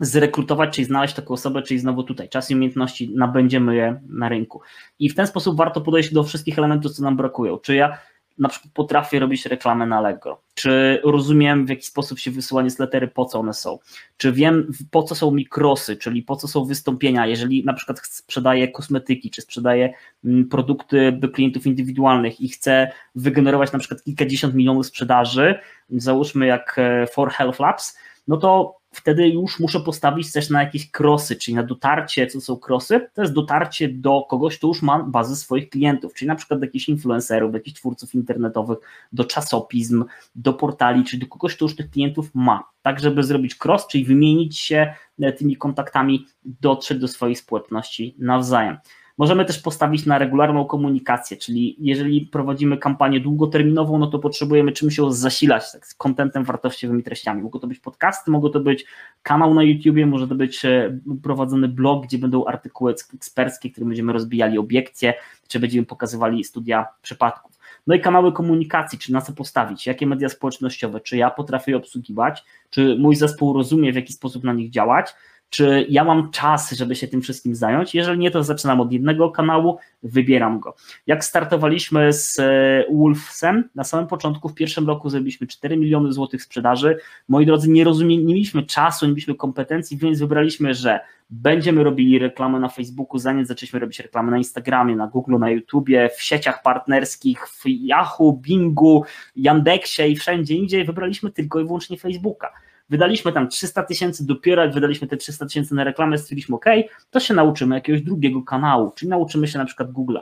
[0.00, 4.60] zrekrutować, czyli znaleźć taką osobę, czyli znowu tutaj czas i umiejętności, nabędziemy je na rynku.
[4.98, 7.58] I w ten sposób warto podejść do wszystkich elementów, co nam brakują.
[7.58, 7.98] Czy ja
[8.38, 13.08] na przykład potrafię robić reklamę na Allegro, czy rozumiem w jaki sposób się wysyła newslettery,
[13.08, 13.78] po co one są,
[14.16, 18.68] czy wiem po co są mikrosy, czyli po co są wystąpienia, jeżeli na przykład sprzedaję
[18.68, 24.86] kosmetyki, czy sprzedaję mm, produkty do klientów indywidualnych i chcę wygenerować na przykład kilkadziesiąt milionów
[24.86, 25.58] sprzedaży,
[25.90, 27.96] załóżmy jak e, For Health Labs,
[28.28, 32.56] no to wtedy już muszę postawić też na jakieś krosy, czyli na dotarcie, co są
[32.56, 36.60] krosy, to jest dotarcie do kogoś, kto już ma bazę swoich klientów, czyli na przykład
[36.60, 38.78] do jakichś influencerów, do jakichś twórców internetowych,
[39.12, 43.56] do czasopism, do portali, czyli do kogoś, kto już tych klientów ma, tak żeby zrobić
[43.64, 48.76] cross, czyli wymienić się e, tymi kontaktami, dotrzeć do swojej społeczności nawzajem.
[49.18, 54.96] Możemy też postawić na regularną komunikację, czyli jeżeli prowadzimy kampanię długoterminową, no to potrzebujemy czymś
[54.96, 57.42] się zasilać, tak, z kontentem, wartościowymi treściami.
[57.42, 58.84] Mogą to być podcasty, mogą to być
[59.22, 64.12] kanał na YouTubie, może to być e, prowadzony blog, gdzie będą artykuły eksperckie, które będziemy
[64.12, 65.14] rozbijali obiekcje,
[65.48, 67.58] czy będziemy pokazywali studia przypadków.
[67.86, 71.76] No i kanały komunikacji, czy na co postawić, jakie media społecznościowe, czy ja potrafię je
[71.76, 75.14] obsługiwać, czy mój zespół rozumie, w jaki sposób na nich działać,
[75.54, 77.94] czy ja mam czas, żeby się tym wszystkim zająć.
[77.94, 80.74] Jeżeli nie, to zaczynam od jednego kanału, wybieram go.
[81.06, 86.42] Jak startowaliśmy z e, Wolfsem, na samym początku, w pierwszym roku zrobiliśmy 4 miliony złotych
[86.42, 86.98] sprzedaży.
[87.28, 91.00] Moi drodzy, nie rozumieliśmy, nie mieliśmy czasu, nie mieliśmy kompetencji, więc wybraliśmy, że
[91.30, 96.10] będziemy robili reklamę na Facebooku, zanim zaczęliśmy robić reklamę na Instagramie, na Google, na YouTubie,
[96.16, 99.04] w sieciach partnerskich, w Yahoo, Bingu,
[99.36, 100.84] Yandexie i wszędzie indziej.
[100.84, 102.52] Wybraliśmy tylko i wyłącznie Facebooka
[102.88, 106.66] wydaliśmy tam 300 tysięcy, dopiero jak wydaliśmy te 300 tysięcy na reklamę, stwierdziliśmy, ok,
[107.10, 110.20] to się nauczymy jakiegoś drugiego kanału, czyli nauczymy się na przykład Google'a.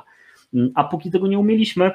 [0.55, 1.91] Mm, a póki tego nie umieliśmy,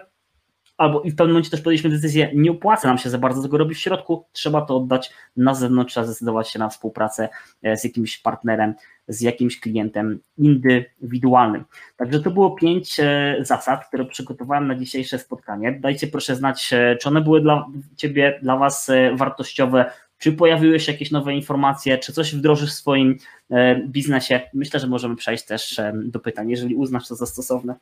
[0.78, 3.58] albo i w pewnym momencie też podjęliśmy decyzję, nie opłaca nam się za bardzo tego
[3.58, 7.30] robić w środku, trzeba to oddać na zewnątrz, trzeba zdecydować się na współpracę
[7.64, 8.74] e, z jakimś partnerem,
[9.08, 11.64] z jakimś klientem indywidualnym.
[11.98, 15.72] Także to było pięć e, zasad, które przygotowałem na dzisiejsze spotkanie.
[15.72, 17.66] Dajcie proszę znać, e, czy one były dla
[17.96, 23.18] Ciebie, dla Was wartościowe, czy pojawiły się jakieś nowe informacje, czy coś wdrożysz w swoim
[23.52, 24.42] e, biznesie?
[24.54, 27.76] Myślę, że możemy przejść też e, do pytań, jeżeli uznasz to za stosowne.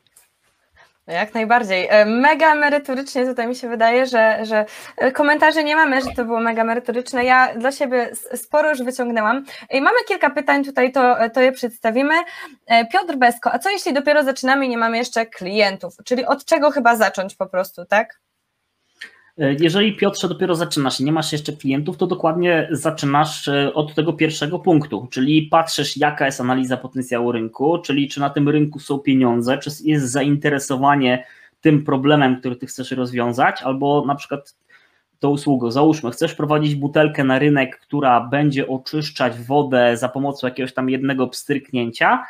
[1.06, 1.86] No jak najbardziej.
[1.90, 4.64] E, mega merytorycznie tutaj mi się wydaje, że, że
[5.12, 7.24] komentarzy nie mamy, że to było mega merytoryczne.
[7.24, 9.44] Ja dla siebie sporo już wyciągnęłam.
[9.70, 12.14] I mamy kilka pytań tutaj, to, to je przedstawimy.
[12.92, 15.94] Piotr Besko, a co jeśli dopiero zaczynamy i nie mamy jeszcze klientów?
[16.04, 18.20] Czyli od czego chyba zacząć po prostu, tak?
[19.38, 23.94] E, jeżeli Piotrze dopiero zaczynasz i nie masz jeszcze klientów, to dokładnie zaczynasz e, od
[23.94, 28.78] tego pierwszego punktu, czyli patrzysz jaka jest analiza potencjału rynku, czyli czy na tym rynku
[28.78, 31.24] są pieniądze, czy jest zainteresowanie
[31.60, 34.56] tym problemem, który ty chcesz rozwiązać, albo na przykład
[35.18, 35.70] tą usługą.
[35.70, 41.26] Załóżmy, chcesz prowadzić butelkę na rynek, która będzie oczyszczać wodę za pomocą jakiegoś tam jednego
[41.26, 42.26] pstryknięcia,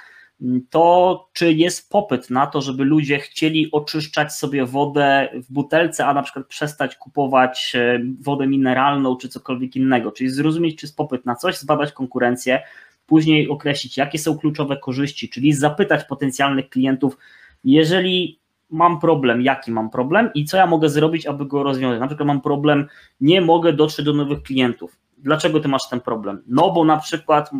[0.71, 6.15] to czy jest popyt na to, żeby ludzie chcieli oczyszczać sobie wodę w butelce, a
[6.15, 11.27] na przykład przestać kupować e, wodę mineralną czy cokolwiek innego, czyli zrozumieć, czy jest popyt
[11.27, 12.63] na coś, zbadać konkurencję,
[13.07, 17.19] później określić, jakie są kluczowe korzyści, czyli zapytać potencjalnych klientów,
[17.65, 22.01] jeżeli mam problem, jaki mam problem i co ja mogę zrobić, aby go rozwiązać.
[22.01, 22.87] Na przykład mam problem,
[23.21, 24.97] nie mogę dotrzeć do nowych klientów.
[25.19, 26.43] Dlaczego ty masz ten problem?
[26.47, 27.51] No bo na przykład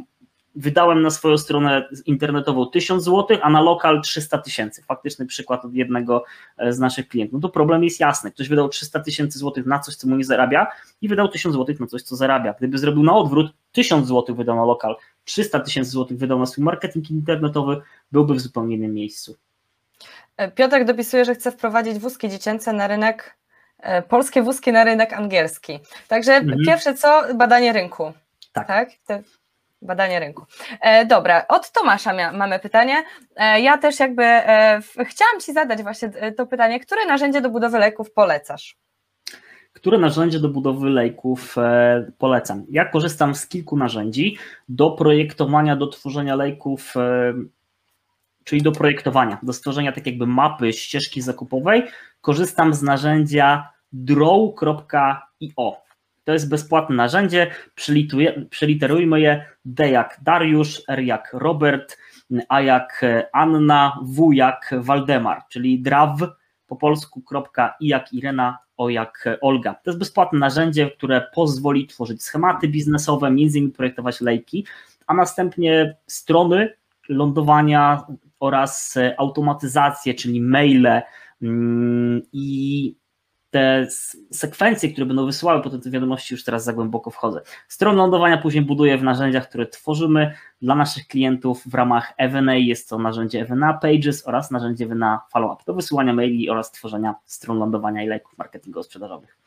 [0.57, 4.83] wydałem na swoją stronę internetową 1000 zł, a na lokal 300 tysięcy.
[4.83, 6.25] Faktyczny przykład od jednego
[6.59, 7.33] e, z naszych klientów.
[7.35, 8.31] No to problem jest jasny.
[8.31, 10.67] Ktoś wydał 300 tysięcy złotych na coś, co mu nie zarabia
[11.01, 12.55] i wydał 1000 złotych na coś, co zarabia.
[12.59, 16.65] Gdyby zrobił na odwrót, 1000 złotych wydał na lokal, 300 tysięcy złotych wydał na swój
[16.65, 17.83] marketing internetowy,
[18.13, 19.37] byłby w zupełnie innym miejscu.
[20.37, 23.37] E, Piotrek dopisuje, że chce wprowadzić wózki dziecięce na rynek,
[23.79, 25.79] e, polskie wózki na rynek angielski.
[26.09, 26.59] Także mhm.
[26.67, 28.13] pierwsze co, badanie rynku.
[28.53, 28.67] Tak.
[28.67, 28.91] tak?
[29.83, 30.47] Badanie rynku.
[30.81, 33.05] E, dobra, od Tomasza mia, mamy pytanie.
[33.37, 37.41] E, ja też jakby e, w, chciałam Ci zadać właśnie e, to pytanie, które narzędzie
[37.41, 38.77] do budowy lejków polecasz?
[39.73, 42.67] Które narzędzie do budowy lejków e, polecam?
[42.71, 47.35] Ja korzystam z kilku narzędzi do projektowania, do tworzenia lejków, e,
[48.45, 51.83] czyli do projektowania, do stworzenia tak jakby mapy ścieżki zakupowej.
[52.21, 55.86] Korzystam z narzędzia draw.io.
[56.27, 57.51] To jest bezpłatne narzędzie,
[58.51, 61.99] przeliterujmy je D jak Dariusz, R jak Robert,
[62.49, 66.21] A jak Anna, W jak Waldemar, czyli draw
[66.67, 69.75] po polsku, kropka, I jak Irena, O jak Olga.
[69.75, 74.67] To jest bezpłatne narzędzie, które pozwoli tworzyć schematy biznesowe, między innymi projektować lejki,
[75.07, 76.75] a następnie strony
[77.09, 78.07] lądowania
[78.41, 81.03] oraz automatyzację, czyli maile
[81.43, 82.97] mm, i
[83.57, 83.87] te
[84.31, 87.43] sekwencje, które będą wysyłały potem te wiadomości, już teraz za głęboko wchodzę.
[87.69, 92.55] Stron lądowania później buduję w narzędziach, które tworzymy dla naszych klientów w ramach Evena.
[92.55, 97.59] Jest to narzędzie Evena Pages oraz narzędzie Evena Follow-up do wysyłania maili oraz tworzenia stron
[97.59, 99.46] lądowania i lejków marketingowo-sprzedażowych.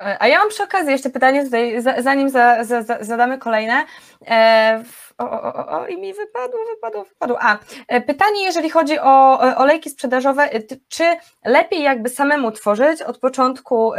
[0.00, 3.84] E, a ja mam przy okazji jeszcze pytanie tutaj, zanim za, za, za, zadamy kolejne.
[4.26, 4.84] E,
[5.18, 7.38] o, o, o, i mi wypadło, wypadło, wypadło.
[7.40, 10.48] A, e, pytanie, jeżeli chodzi o olejki sprzedażowe,
[10.88, 11.04] czy
[11.44, 13.92] lepiej jakby samemu tworzyć od początku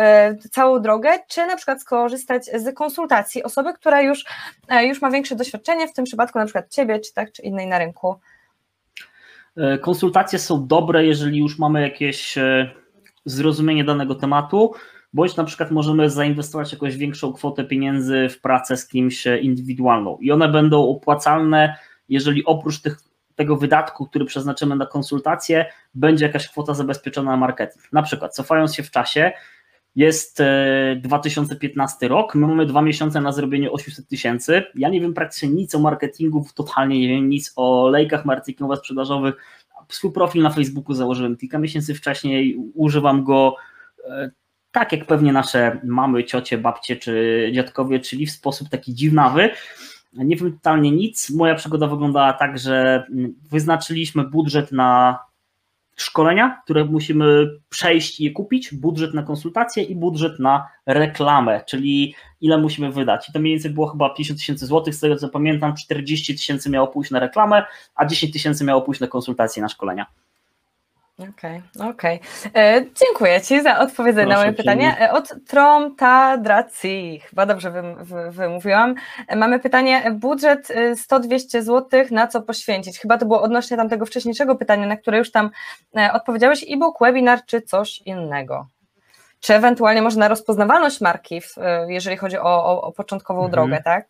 [0.52, 4.26] całą drogę, czy na przykład skorzystać z konsultacji osoby, która już,
[4.82, 7.80] już ma większe doświadczenie, w tym przypadku na przykład ciebie, czy tak, czy innej na
[7.80, 8.16] rynku?
[9.82, 12.36] Konsultacje są dobre, jeżeli już mamy jakieś
[13.26, 14.74] zrozumienie danego tematu
[15.16, 20.32] bądź na przykład możemy zainwestować jakąś większą kwotę pieniędzy w pracę z kimś indywidualną i
[20.32, 21.76] one będą opłacalne,
[22.09, 22.97] jeżeli oprócz tych,
[23.36, 27.93] tego wydatku, który przeznaczymy na konsultację, będzie jakaś kwota zabezpieczona na marketing.
[27.93, 29.32] Na przykład, cofając się w czasie,
[29.95, 30.43] jest
[30.97, 34.63] 2015 e, rok, my mamy dwa miesiące na zrobienie 800 tysięcy.
[34.76, 39.34] Ja nie wiem praktycznie nic o marketingu, totalnie nie wiem nic o lejkach marketingowo-sprzedażowych.
[39.89, 43.55] Swój profil na Facebooku założyłem kilka miesięcy wcześniej, używam go
[44.09, 44.32] e,
[44.76, 49.49] tak jak pewnie nasze mamy, ciocie, babcie czy dziadkowie, czyli w sposób taki dziwnawy.
[50.13, 51.30] Nie wiem totalnie nic.
[51.30, 53.07] Moja przygoda wyglądała tak, że
[53.51, 55.19] wyznaczyliśmy budżet na
[55.95, 62.15] szkolenia, które musimy przejść i je kupić, budżet na konsultacje i budżet na reklamę, czyli
[62.41, 63.30] ile musimy wydać.
[63.30, 66.69] I to mniej więcej było chyba 50 tysięcy złotych, z tego co pamiętam, 40 tysięcy
[66.69, 67.63] miało pójść na reklamę,
[67.95, 70.05] a 10 tysięcy miało pójść na konsultacje, na szkolenia.
[71.20, 72.20] Okej, okay, okej.
[72.20, 72.63] Okay.
[72.63, 74.97] E, dziękuję Ci za odpowiedzenie na moje pytanie.
[75.01, 77.84] E, od Tromtadracji, chyba dobrze
[78.30, 78.95] wymówiłam.
[79.28, 80.68] E, mamy pytanie, budżet
[81.11, 82.99] 100-200 zł, na co poświęcić?
[82.99, 85.49] Chyba to było odnośnie tamtego wcześniejszego pytania, na które już tam
[86.13, 88.68] odpowiedziałeś, e-book, webinar czy coś innego?
[89.39, 91.41] Czy ewentualnie może na rozpoznawalność marki,
[91.88, 93.51] jeżeli chodzi o, o, o początkową mhm.
[93.51, 94.07] drogę, tak?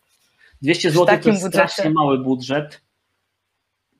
[0.62, 1.68] 200 zł to jest budżecie?
[1.68, 2.85] strasznie mały budżet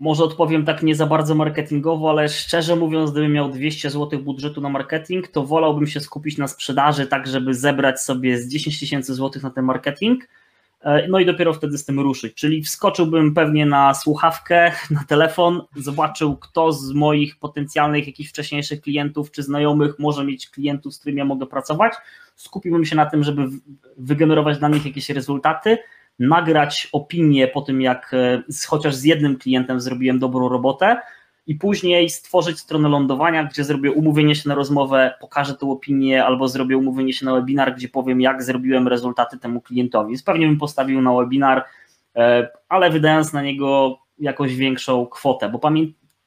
[0.01, 4.61] może odpowiem tak nie za bardzo marketingowo, ale szczerze mówiąc, gdybym miał 200 zł budżetu
[4.61, 9.15] na marketing, to wolałbym się skupić na sprzedaży, tak żeby zebrać sobie z 10 tysięcy
[9.15, 10.29] złotych na ten marketing,
[10.81, 12.35] e, no i dopiero wtedy z tym ruszyć.
[12.35, 19.31] Czyli wskoczyłbym pewnie na słuchawkę, na telefon, zobaczył, kto z moich potencjalnych jakichś wcześniejszych klientów
[19.31, 21.95] czy znajomych może mieć klientów, z którymi ja mogę pracować.
[22.37, 23.49] Skupiłbym się na tym, żeby
[23.97, 25.79] wygenerować dla nich jakieś rezultaty
[26.19, 30.97] nagrać opinię po tym, jak e, chociaż z jednym klientem zrobiłem dobrą robotę
[31.47, 36.49] i później stworzyć stronę lądowania, gdzie zrobię umówienie się na rozmowę, pokażę tę opinię albo
[36.49, 40.09] zrobię umówienie się na webinar, gdzie powiem, jak zrobiłem rezultaty temu klientowi.
[40.09, 41.65] Więc pewnie bym postawił na webinar,
[42.17, 45.59] e, ale wydając na niego jakąś większą kwotę, bo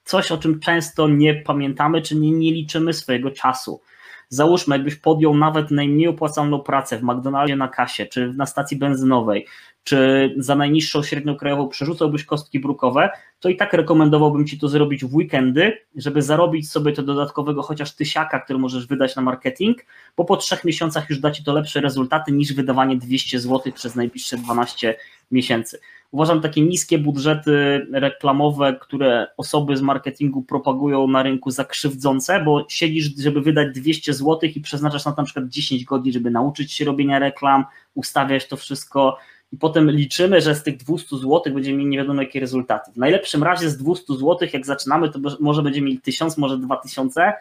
[0.04, 3.82] coś, o czym często nie pamiętamy, czy nie, nie liczymy swojego czasu.
[4.30, 9.48] Załóżmy, jakbyś podjął nawet najmniej opłacalną pracę w McDonaldzie na kasie, czy na stacji benzynowej,
[9.90, 13.10] czy za najniższą średnią krajową przerzucałbyś kostki brukowe,
[13.40, 17.96] to i tak rekomendowałbym Ci to zrobić w weekendy, żeby zarobić sobie to dodatkowego chociaż
[17.96, 19.86] tysiaka, który możesz wydać na marketing,
[20.18, 23.96] bo po trzech miesiącach już da Ci to lepsze rezultaty niż wydawanie 200 zł przez
[23.96, 24.96] najbliższe 12
[25.32, 25.80] miesięcy.
[26.12, 32.66] Uważam takie niskie budżety reklamowe, które osoby z marketingu propagują na rynku za krzywdzące, bo
[32.70, 36.74] siedzisz, żeby wydać 200 zł i przeznaczasz na, to na przykład 10 godzin, żeby nauczyć
[36.74, 37.66] się robienia reklam,
[37.96, 39.18] ustawiać to wszystko
[39.52, 42.92] i potem liczymy, że z tych 200 zł będziemy mieli nie wiadomo jakie rezultaty.
[42.92, 47.34] W najlepszym razie z 200 zł, jak zaczynamy, to może będziemy mieli 1000, może 2000,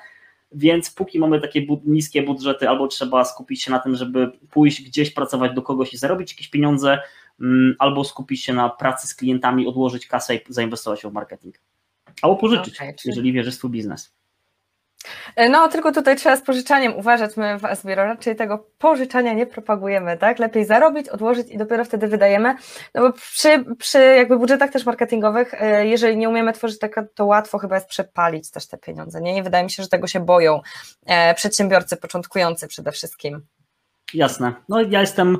[0.52, 5.10] więc póki mamy takie niskie budżety, albo trzeba skupić się na tym, żeby pójść gdzieś
[5.10, 6.98] pracować do kogoś i zarobić jakieś pieniądze,
[7.40, 11.60] mm, albo skupić się na pracy z klientami, odłożyć kasę i zainwestować w marketing.
[12.22, 14.17] Albo pożyczyć, okay, jeżeli wierzysz w swój biznes.
[15.36, 17.36] E, no, tylko tutaj trzeba z pożyczaniem uważać.
[17.36, 20.38] My w Asbiro raczej tego pożyczania nie propagujemy, tak?
[20.38, 22.54] Lepiej zarobić, odłożyć i dopiero wtedy wydajemy.
[22.94, 27.26] No bo przy, przy jakby budżetach też marketingowych, e, jeżeli nie umiemy tworzyć tego, to
[27.26, 29.20] łatwo chyba jest przepalić też te pieniądze.
[29.20, 29.36] Nie?
[29.36, 30.60] I wydaje mi się, że tego się boją
[31.06, 33.42] e, przedsiębiorcy początkujący przede wszystkim.
[34.14, 34.54] Jasne.
[34.68, 35.38] No ja jestem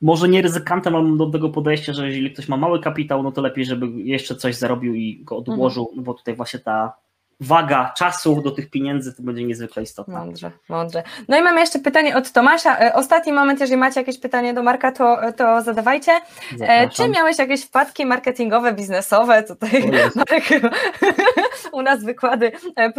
[0.00, 3.32] może nie ryzykantem, ale mam do tego podejścia, że jeżeli ktoś ma mały kapitał, no
[3.32, 5.96] to lepiej, żeby jeszcze coś zarobił i go odłożył, mhm.
[5.96, 6.92] no bo tutaj właśnie ta
[7.40, 10.18] waga czasu do tych pieniędzy to będzie niezwykle istotna.
[10.18, 11.02] Mądrze, mądrze.
[11.28, 12.78] No i mamy jeszcze pytanie od Tomasza.
[12.78, 16.12] E, ostatni moment, jeżeli macie jakieś pytanie do Marka, to, to zadawajcie.
[16.12, 16.90] E, Zapraszam.
[16.90, 19.42] Czy miałeś jakieś wpadki marketingowe, biznesowe?
[19.42, 20.44] Tutaj Marek
[21.72, 22.92] u nas wykłady e,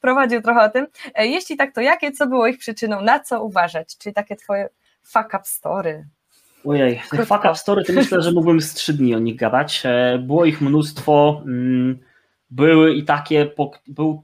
[0.00, 0.86] prowadził trochę o tym.
[1.18, 3.98] Jeśli tak, to jakie, co było ich przyczyną, na co uważać?
[3.98, 4.68] Czyli takie twoje
[5.02, 6.06] fuck up story.
[6.66, 9.82] Ojej, tych fuck up story to myślę, że mógłbym z trzy dni o nich gadać.
[10.18, 11.42] Było ich mnóstwo.
[11.44, 11.98] Mm,
[12.52, 13.50] były i takie,
[13.86, 14.22] był,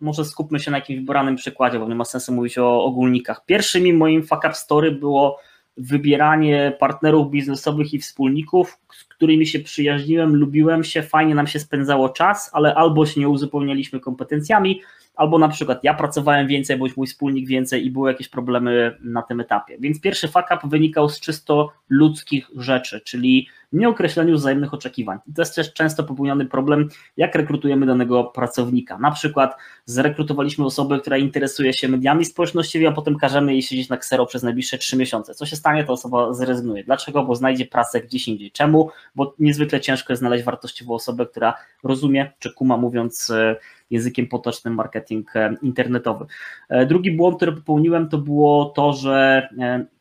[0.00, 3.44] może skupmy się na jakimś wybranym przykładzie, bo nie ma sensu mówić o ogólnikach.
[3.46, 5.38] Pierwszym moim fuck up story było
[5.76, 12.08] wybieranie partnerów biznesowych i wspólników, z którymi się przyjaźniłem, lubiłem się, fajnie nam się spędzało
[12.08, 14.80] czas, ale albo się nie uzupełnialiśmy kompetencjami,
[15.16, 19.22] albo na przykład ja pracowałem więcej, bądź mój wspólnik więcej i były jakieś problemy na
[19.22, 19.76] tym etapie.
[19.78, 25.18] Więc pierwszy fuck up wynikał z czysto ludzkich rzeczy, czyli nieokreśleniu wzajemnych oczekiwań.
[25.36, 28.98] to jest też często popełniony problem, jak rekrutujemy danego pracownika.
[28.98, 33.96] Na przykład zrekrutowaliśmy osobę, która interesuje się mediami społecznościowymi, a potem każemy jej siedzieć na
[33.96, 35.34] ksero przez najbliższe trzy miesiące.
[35.34, 36.84] Co się stanie, to osoba zrezygnuje.
[36.84, 37.24] Dlaczego?
[37.24, 38.50] Bo znajdzie pracę gdzieś indziej.
[38.50, 38.90] Czemu?
[39.14, 41.54] Bo niezwykle ciężko jest znaleźć wartościową osobę, która
[41.84, 43.32] rozumie, czy kuma mówiąc
[43.94, 46.26] językiem potocznym marketing e, internetowy.
[46.68, 49.48] E, drugi błąd, który popełniłem, to było to, że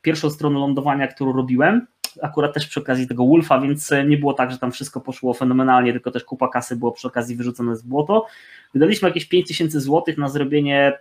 [0.02, 1.88] pierwszą stronę lądowania, którą robiłem,
[2.22, 5.92] akurat też przy okazji tego Wolfa, więc nie było tak, że tam wszystko poszło fenomenalnie,
[5.92, 8.26] tylko też kupa kasy było przy okazji wyrzucone z błoto.
[8.74, 10.94] Wydaliśmy jakieś 5000 zł na zrobienie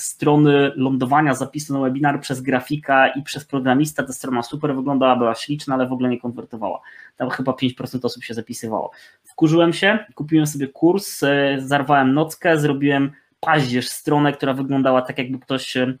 [0.00, 4.02] strony lądowania zapisu na webinar przez grafika i przez programista.
[4.02, 6.80] Ta strona super wyglądała, była śliczna, ale w ogóle nie konwertowała.
[7.16, 8.90] Tam chyba 5% osób się zapisywało.
[9.24, 15.38] Wkurzyłem się, kupiłem sobie kurs, e, zarwałem nockę, zrobiłem paździerz stronę, która wyglądała tak, jakby
[15.38, 15.94] ktoś e,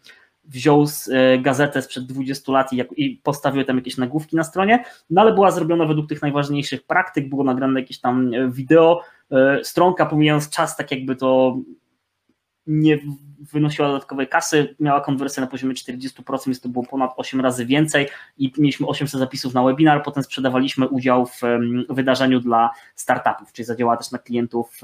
[0.44, 5.32] wziął e, gazetę sprzed 20 lat i, postawił tam jakieś nagłówki na stronie, no ale
[5.32, 9.02] była zrobiona według tych najważniejszych praktyk, było nagrane jakieś tam wideo,
[9.62, 11.56] stronka pomijając czas, tak jakby to
[12.70, 12.98] nie
[13.52, 18.08] wynosiła dodatkowej kasy, miała konwersję na poziomie 40%, więc to było ponad 8 razy więcej
[18.38, 21.40] i mieliśmy 800 zapisów na webinar, potem sprzedawaliśmy udział w
[21.88, 24.80] wydarzeniu dla startupów, czyli zadziałała też na klientów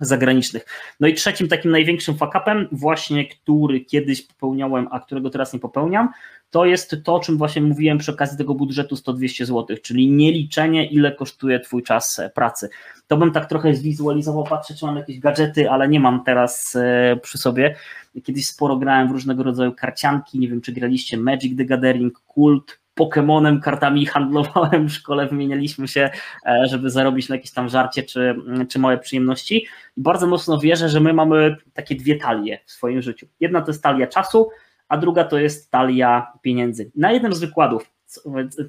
[0.00, 0.66] zagranicznych.
[1.00, 6.08] No i trzecim takim największym fakapem, właśnie który kiedyś popełniałem, a którego teraz nie popełniam,
[6.50, 10.32] to jest to, o czym właśnie mówiłem przy okazji tego budżetu 100-200 zł, czyli nie
[10.32, 12.68] liczenie, ile kosztuje Twój czas e, pracy.
[13.06, 17.16] To bym tak trochę zwizualizował, patrzę, czy mam jakieś gadżety, ale nie mam teraz e,
[17.22, 17.76] przy sobie.
[18.24, 22.81] Kiedyś sporo grałem w różnego rodzaju karcianki, nie wiem, czy graliście Magic the Gathering, Kult,
[22.94, 26.10] Pokemonem, kartami handlowałem w szkole, wymienialiśmy się,
[26.46, 28.34] e, żeby zarobić na jakieś tam żarcie czy,
[28.68, 29.66] czy małe przyjemności.
[29.96, 33.26] I bardzo mocno wierzę, że my mamy takie dwie talie w swoim życiu.
[33.40, 34.50] Jedna to jest talia czasu,
[34.88, 36.90] a druga to jest talia pieniędzy.
[36.96, 37.92] Na jednym z wykładów,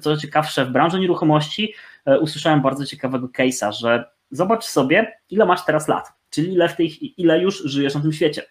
[0.00, 1.74] co, ciekawsze, w branży nieruchomości
[2.06, 6.76] e, usłyszałem bardzo ciekawego case'a, że zobacz sobie, ile masz teraz lat, czyli ile, w
[6.76, 8.42] tej, ile już żyjesz na tym świecie.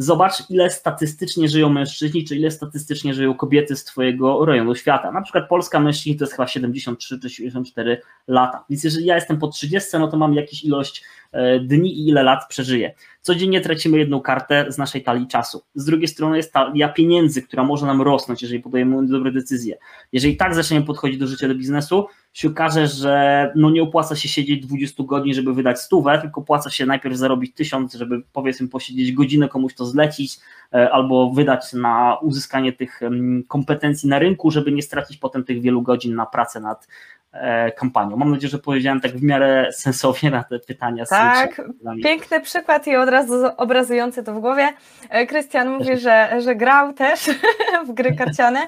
[0.00, 5.12] Zobacz, ile statystycznie żyją mężczyźni, czy ile statystycznie żyją kobiety z Twojego rejonu świata.
[5.12, 8.64] Na przykład Polska mężczyźni to jest chyba 73 czy 74 lata.
[8.70, 12.22] Więc jeżeli ja jestem po 30, no to mam jakąś ilość e, dni i ile
[12.22, 12.94] lat przeżyję.
[13.20, 15.62] Codziennie tracimy jedną kartę z naszej talii czasu.
[15.74, 19.78] Z drugiej strony jest talia pieniędzy, która może nam rosnąć, jeżeli podejmujemy dobre decyzje.
[20.12, 24.28] Jeżeli tak zaczniemy podchodzić do życia, do biznesu, się okaże, że no nie opłaca się
[24.28, 29.12] siedzieć 20 godzin, żeby wydać stówę, tylko opłaca się najpierw zarobić tysiąc, żeby powiedzmy posiedzieć
[29.12, 30.36] godzinę, komuś to zlecić,
[30.74, 33.00] e, albo wydać na uzyskanie tych
[33.48, 36.88] kompetencji na rynku, żeby nie stracić potem tych wielu godzin na pracę nad
[37.76, 38.16] kampanią.
[38.16, 41.04] Mam nadzieję, że powiedziałem tak w miarę sensownie na te pytania.
[41.06, 41.62] Tak,
[42.02, 44.68] piękny przykład i od razu obrazujący to w głowie.
[45.10, 47.20] E, Krystian mówi, że, że grał też
[47.88, 48.60] w gry karciane.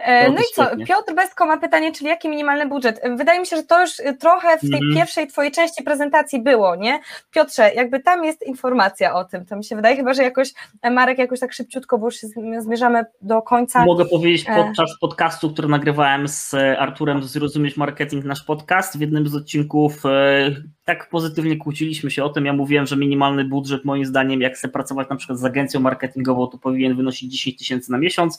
[0.00, 3.00] E, no i co, Piotr Bestko ma pytanie, czyli jaki minimalny budżet?
[3.16, 3.90] Wydaje mi się, że to już
[4.20, 4.94] trochę w tej mm.
[4.94, 7.00] pierwszej twojej części prezentacji było, nie?
[7.30, 10.52] Piotrze, jakby tam jest informacja o tym, to mi się wydaje, chyba, że jakoś
[10.90, 12.16] Marek jakoś tak szybciutko, bo już
[12.58, 13.84] zmierzamy do końca.
[13.84, 18.98] Mogę powiedzieć podczas podcastu, który nagrywałem z Arturem Zrozumieć Marek Marketing, nasz podcast.
[18.98, 20.50] W jednym z odcinków e,
[20.84, 22.46] tak pozytywnie kłóciliśmy się o tym.
[22.46, 26.46] Ja mówiłem, że minimalny budżet, moim zdaniem, jak chcę pracować na przykład z agencją marketingową,
[26.46, 28.38] to powinien wynosić 10 tysięcy na miesiąc,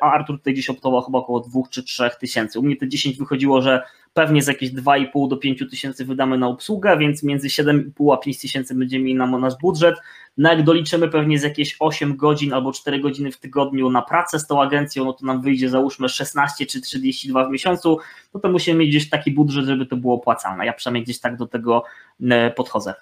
[0.00, 2.58] a Artur tutaj gdzieś optował chyba około 2 czy 3 tysięcy.
[2.58, 3.82] U mnie te 10 wychodziło, że
[4.14, 8.40] pewnie z jakieś 2,5 do 5 tysięcy wydamy na obsługę, więc między 7,5 a 5
[8.40, 9.96] tysięcy będzie mieli nam nasz budżet.
[10.36, 14.38] No jak doliczymy pewnie z jakieś 8 godzin albo 4 godziny w tygodniu na pracę
[14.38, 17.98] z tą agencją, no to nam wyjdzie załóżmy 16 czy 32 w miesiącu,
[18.34, 20.66] no to musimy mieć gdzieś taki budżet, żeby to było opłacalne.
[20.66, 21.84] Ja przynajmniej gdzieś tak do tego
[22.30, 22.94] e, podchodzę.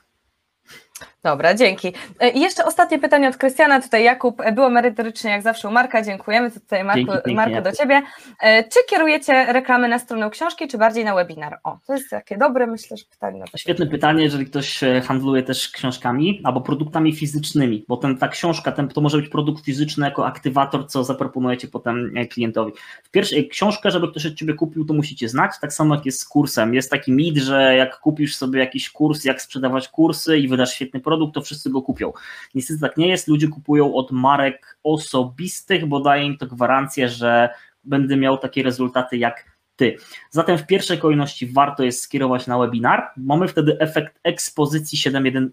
[1.22, 1.92] Dobra, dzięki.
[2.20, 3.80] E, I jeszcze ostatnie pytanie od Krystiana.
[3.80, 6.50] Tutaj Jakub, e, było merytorycznie jak zawsze u Marka, dziękujemy.
[6.50, 8.02] Tutaj Marku, dzięki, Marku do Ciebie.
[8.40, 11.58] E, czy kierujecie reklamy na stronę książki, czy bardziej na webinar?
[11.64, 13.44] O, to jest takie dobre, myślę, że pytanie.
[13.56, 18.88] Świetne pytanie, jeżeli ktoś handluje też książkami albo produktami fizycznymi, bo ten, ta książka, ten,
[18.88, 22.72] to może być produkt fizyczny jako aktywator, co zaproponujecie potem klientowi.
[23.04, 26.20] W pierwszej książkę, żeby ktoś od Ciebie kupił, to musicie znać, tak samo jak jest
[26.20, 26.74] z kursem.
[26.74, 31.00] Jest taki mit, że jak kupisz sobie jakiś kurs, jak sprzedawać kursy i wydasz świetny
[31.00, 32.12] produkt, produkt, to wszyscy go kupią.
[32.54, 37.48] Niestety tak nie jest, ludzie kupują od marek osobistych, bo daje im to gwarancję, że
[37.84, 39.96] będę miał takie rezultaty jak ty.
[40.30, 43.10] Zatem w pierwszej kolejności warto jest skierować na webinar.
[43.16, 45.48] Mamy wtedy efekt ekspozycji 7.1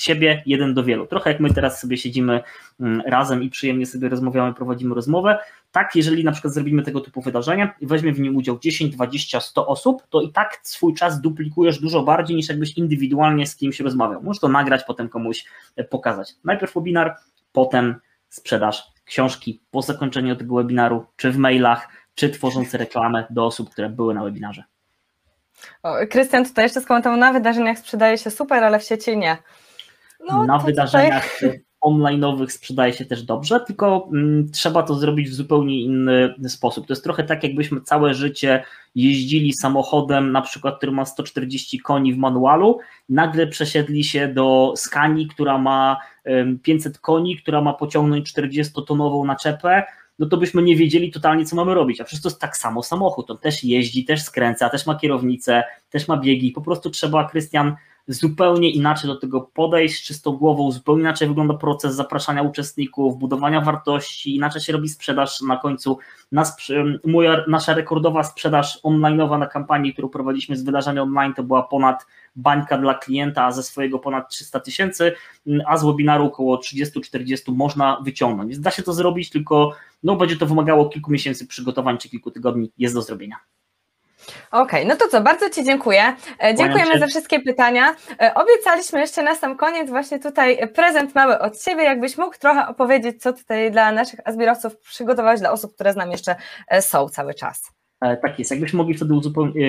[0.00, 1.06] siebie jeden do wielu.
[1.06, 2.42] Trochę jak my teraz sobie siedzimy
[2.80, 5.38] mm, razem i przyjemnie sobie rozmawiamy, prowadzimy rozmowę.
[5.72, 9.40] Tak, jeżeli na przykład zrobimy tego typu wydarzenie i weźmie w nim udział 10, 20,
[9.40, 13.80] 100 osób, to i tak swój czas duplikujesz dużo bardziej niż jakbyś indywidualnie z kimś
[13.80, 14.22] rozmawiał.
[14.22, 15.44] Możesz to nagrać, potem komuś
[15.76, 16.34] e, pokazać.
[16.44, 17.16] Najpierw webinar,
[17.52, 17.94] potem
[18.28, 23.88] sprzedaż książki po zakończeniu tego webinaru, czy w mailach, czy tworząc reklamę do osób, które
[23.88, 24.64] były na webinarze.
[26.10, 29.36] Krystian tutaj jeszcze skomentował, na wydarzeniach sprzedaje się super, ale w sieci nie.
[30.20, 31.60] No, na wydarzeniach tutaj...
[31.80, 36.86] online'owych sprzedaje się też dobrze, tylko mm, trzeba to zrobić w zupełnie inny sposób.
[36.86, 38.64] To jest trochę tak, jakbyśmy całe życie
[38.94, 45.26] jeździli samochodem, na przykład, który ma 140 koni w manualu, nagle przesiedli się do Skani,
[45.26, 45.96] która ma
[46.62, 49.82] 500 koni, która ma pociągnąć 40-tonową naczepę,
[50.18, 52.00] no to byśmy nie wiedzieli totalnie, co mamy robić.
[52.00, 53.30] A przecież to jest tak samo samochód.
[53.30, 56.50] On też jeździ, też skręca, też ma kierownicę, też ma biegi.
[56.50, 57.76] Po prostu trzeba, Krystian,
[58.08, 64.36] zupełnie inaczej do tego podejść, czystą głową, zupełnie inaczej wygląda proces zapraszania uczestników, budowania wartości,
[64.36, 65.98] inaczej się robi sprzedaż na końcu.
[66.32, 66.56] Nas,
[67.06, 72.06] moja, nasza rekordowa sprzedaż online'owa na kampanii, którą prowadziliśmy z wydarzenia online, to była ponad
[72.36, 75.12] bańka dla klienta, a ze swojego ponad 300 tysięcy,
[75.66, 78.50] a z webinaru około 30-40 można wyciągnąć.
[78.50, 82.30] Więc da się to zrobić, tylko no, będzie to wymagało kilku miesięcy przygotowań czy kilku
[82.30, 83.36] tygodni, jest do zrobienia.
[84.50, 86.16] Okej, okay, no to co, bardzo Ci dziękuję.
[86.44, 87.94] E, dziękujemy za wszystkie pytania.
[88.20, 92.68] E, obiecaliśmy jeszcze na sam koniec właśnie tutaj prezent mały od Ciebie, jakbyś mógł trochę
[92.68, 96.36] opowiedzieć, co tutaj dla naszych azbirowców przygotowałeś, dla osób, które z nami jeszcze
[96.68, 97.72] e, są cały czas.
[98.22, 99.14] Tak jest, jakbyśmy mogli wtedy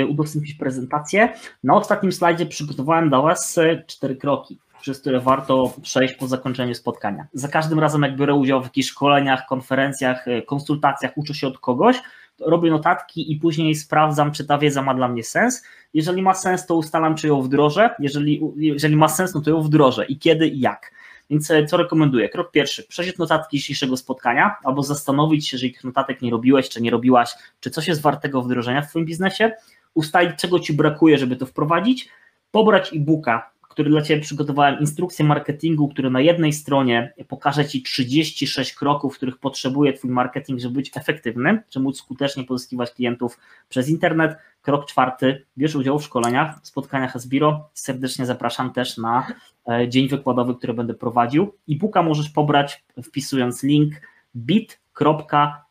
[0.09, 1.33] udostępnić prezentację.
[1.63, 7.27] Na ostatnim slajdzie przygotowałem dla Was cztery kroki, przez które warto przejść po zakończeniu spotkania.
[7.33, 12.01] Za każdym razem, jak biorę udział w jakichś szkoleniach, konferencjach, konsultacjach, uczę się od kogoś,
[12.41, 15.63] robię notatki i później sprawdzam, czy ta wiedza ma dla mnie sens.
[15.93, 17.95] Jeżeli ma sens, to ustalam, czy ją wdrożę.
[17.99, 20.91] Jeżeli, jeżeli ma sens, no to ją wdrożę i kiedy i jak.
[21.29, 22.29] Więc e, co rekomenduję?
[22.29, 26.81] Krok pierwszy, przeczytać notatki dzisiejszego spotkania, albo zastanowić się, jeżeli tych notatek nie robiłeś, czy
[26.81, 29.51] nie robiłaś, czy coś jest wartego wdrożenia w Twoim biznesie,
[29.93, 32.09] ustalić, czego Ci brakuje, żeby to wprowadzić,
[32.51, 33.49] pobrać e-booka
[33.79, 39.37] który dla Ciebie przygotowałem, instrukcję marketingu, który na jednej stronie pokaże Ci 36 kroków, których
[39.37, 44.37] potrzebuje Twój marketing, żeby być efektywny, żeby móc skutecznie pozyskiwać klientów przez internet.
[44.61, 47.69] Krok czwarty, bierz udział w szkoleniach, spotkaniach Asbiro.
[47.73, 49.27] Serdecznie zapraszam też na
[49.69, 51.53] e, dzień wykładowy, który będę prowadził.
[51.69, 53.93] E-booka możesz pobrać wpisując link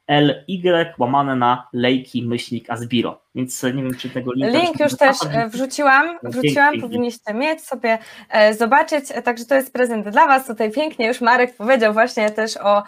[0.08, 3.20] bit.ly łamane na lejki myślnik Asbiro.
[3.34, 4.58] Więc nie wiem, czy tego linka...
[4.58, 7.98] Link już też e, wrzuciłam, wrzuciłam, powinniście mieć sobie
[8.30, 12.56] e, zobaczyć, także to jest prezent dla Was, tutaj pięknie już Marek powiedział właśnie też
[12.56, 12.82] o,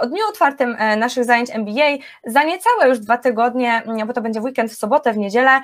[0.00, 4.40] o dniu otwartym e, naszych zajęć MBA, za niecałe już dwa tygodnie, bo to będzie
[4.40, 5.60] weekend w sobotę, w niedzielę,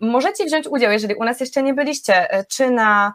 [0.00, 3.12] możecie wziąć udział, jeżeli u nas jeszcze nie byliście, czy na,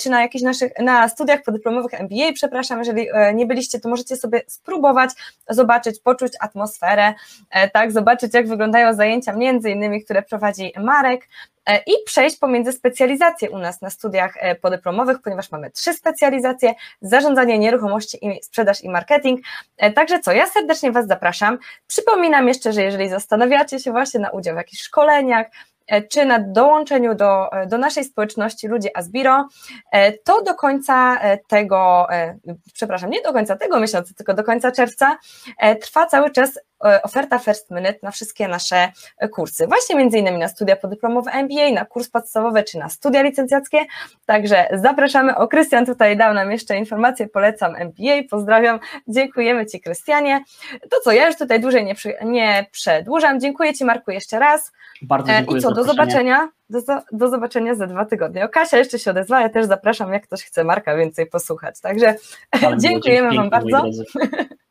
[0.00, 4.42] czy na jakichś naszych, na studiach podyplomowych MBA, przepraszam, jeżeli nie byliście, to możecie sobie
[4.46, 5.10] spróbować,
[5.48, 7.14] zobaczyć, poczuć atmosferę,
[7.72, 11.28] tak, zobaczyć jak wyglądają zajęcia między innymi, które prowadzi Marek
[11.66, 16.74] e, i przejść pomiędzy specjalizacje u nas na studiach e, podyplomowych, ponieważ mamy trzy specjalizacje,
[17.00, 19.40] zarządzanie nieruchomości, i sprzedaż i marketing.
[19.76, 21.58] E, także co, ja serdecznie Was zapraszam.
[21.86, 25.46] Przypominam jeszcze, że jeżeli zastanawiacie się właśnie na udział w jakichś szkoleniach,
[26.10, 29.48] czy na dołączeniu do, do naszej społeczności ludzi Asbiro,
[30.24, 32.06] to do końca tego,
[32.74, 35.18] przepraszam, nie do końca tego miesiąca, tylko do końca czerwca
[35.80, 38.92] trwa cały czas E, oferta First Minute na wszystkie nasze
[39.32, 43.78] kursy, właśnie między innymi na studia podyplomowe MBA, na kurs podstawowy czy na studia licencjackie,
[44.26, 50.44] także zapraszamy, o Krystian tutaj dał nam jeszcze informację, polecam MBA, pozdrawiam, dziękujemy Ci Krystianie,
[50.90, 54.72] to co, ja już tutaj dłużej nie, przy, nie przedłużam, dziękuję Ci Marku jeszcze raz.
[55.02, 56.80] Bardzo dziękuję e, i co, do zobaczenia do,
[57.12, 58.44] do, zobaczenia za dwa tygodnie.
[58.44, 61.80] O, Kasia jeszcze się odezwa, ja też zapraszam, jak ktoś chce Marka więcej posłuchać.
[61.80, 62.14] Także
[62.82, 63.82] dziękujemy Wam bardzo.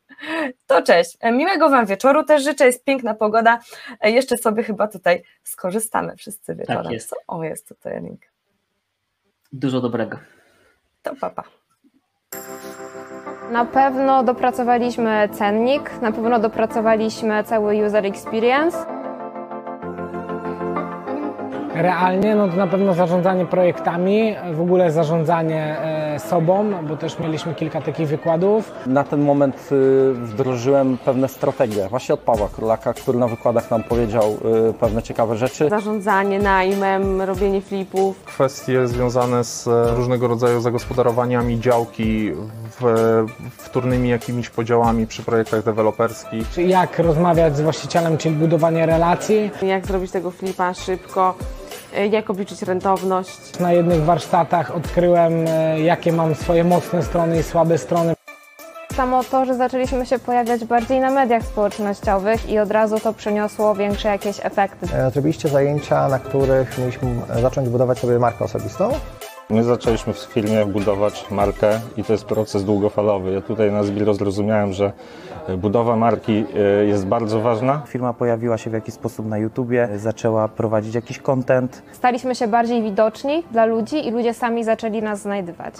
[0.66, 1.18] To cześć.
[1.32, 2.66] Miłego Wam wieczoru też życzę.
[2.66, 3.58] Jest piękna pogoda.
[4.02, 6.82] Jeszcze sobie chyba tutaj skorzystamy wszyscy wieczorem.
[6.82, 7.14] Tak jest.
[7.26, 8.20] O, jest tutaj link.
[9.52, 10.18] Dużo dobrego.
[11.02, 11.42] To papa.
[13.50, 18.78] Na pewno dopracowaliśmy cennik, na pewno dopracowaliśmy cały user experience.
[21.74, 27.54] Realnie, no to na pewno zarządzanie projektami, w ogóle zarządzanie e, sobą, bo też mieliśmy
[27.54, 28.72] kilka takich wykładów.
[28.86, 33.82] Na ten moment y, wdrożyłem pewne strategie, właśnie od Pawła Królaka, który na wykładach nam
[33.82, 34.36] powiedział
[34.70, 35.68] y, pewne ciekawe rzeczy.
[35.68, 38.24] zarządzanie najmem, robienie flipów.
[38.24, 42.32] kwestie związane z e, różnego rodzaju zagospodarowaniami działki,
[42.80, 43.24] w,
[43.58, 46.56] wtórnymi jakimiś podziałami przy projektach deweloperskich.
[46.56, 49.50] Jak rozmawiać z właścicielem, czyli budowanie relacji.
[49.62, 51.34] Jak zrobić tego flipa szybko,
[52.10, 53.58] jak obliczyć rentowność.
[53.60, 58.14] Na jednych warsztatach odkryłem, e, jakie mam swoje mocne strony i słabe strony.
[58.96, 63.74] Samo to, że zaczęliśmy się pojawiać bardziej na mediach społecznościowych i od razu to przyniosło
[63.74, 64.86] większe jakieś efekty.
[64.94, 68.90] E, Zrobiliście zajęcia, na których mieliśmy e, zacząć budować sobie markę osobistą.
[69.50, 73.32] My zaczęliśmy w firmie budować markę i to jest proces długofalowy.
[73.32, 74.92] Ja tutaj na Zbiro zrozumiałem, że
[75.58, 77.82] budowa marki e, jest bardzo ważna.
[77.86, 81.82] Firma pojawiła się w jakiś sposób na YouTubie, zaczęła prowadzić jakiś content.
[81.92, 85.74] Staliśmy się bardziej widoczni dla ludzi i ludzie sami zaczęli nas znajdywać.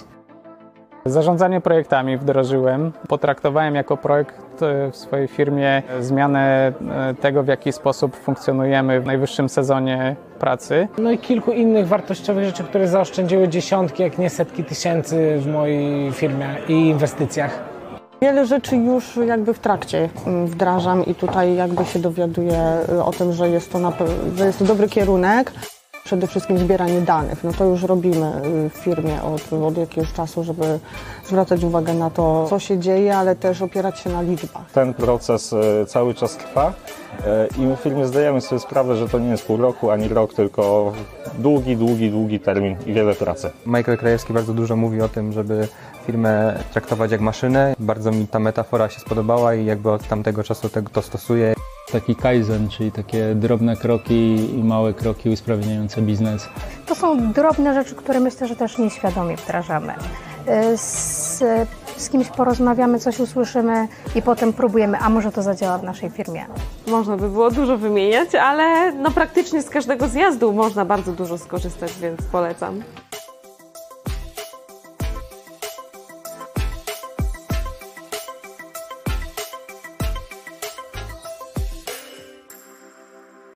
[1.04, 2.92] Zarządzanie projektami wdrożyłem.
[3.08, 9.06] Potraktowałem jako projekt e, w swojej firmie zmianę e, tego, w jaki sposób funkcjonujemy w
[9.06, 10.88] najwyższym sezonie pracy.
[10.98, 16.12] No i kilku innych wartościowych rzeczy, które zaoszczędziły dziesiątki, jak nie setki tysięcy w mojej
[16.12, 17.78] firmie i inwestycjach.
[18.22, 23.10] Wiele rzeczy już jakby w trakcie mm, wdrażam i tutaj jakby się dowiaduję y, o
[23.10, 23.92] tym, że jest to, na,
[24.36, 25.52] że jest to dobry kierunek.
[26.08, 27.44] Przede wszystkim zbieranie danych.
[27.44, 30.78] No to już robimy y, w firmie od, od jakiegoś czasu, żeby
[31.24, 34.70] zwracać uwagę na to, co się dzieje, ale też opierać się na liczbach.
[34.72, 36.72] Ten proces e, cały czas trwa
[37.26, 40.08] e, i my w firmie zdajemy sobie sprawę, że to nie jest pół roku ani
[40.08, 40.92] rok, tylko
[41.38, 43.50] długi, długi, długi termin i wiele pracy.
[43.66, 45.68] Michael Krajewski bardzo dużo mówi o tym, żeby
[46.06, 47.74] firmę traktować jak maszynę.
[47.78, 51.54] Bardzo mi ta metafora się spodobała i jakby od tamtego czasu tego to stosuję.
[51.92, 56.48] Taki kaizen, czyli takie drobne kroki i małe kroki usprawniające biznes.
[56.86, 59.94] To są drobne rzeczy, które myślę, że też nieświadomie wdrażamy.
[60.76, 61.38] Z,
[61.96, 66.46] z kimś porozmawiamy, coś usłyszymy i potem próbujemy, a może to zadziała w naszej firmie.
[66.86, 71.92] Można by było dużo wymieniać, ale no praktycznie z każdego zjazdu można bardzo dużo skorzystać,
[72.02, 72.82] więc polecam.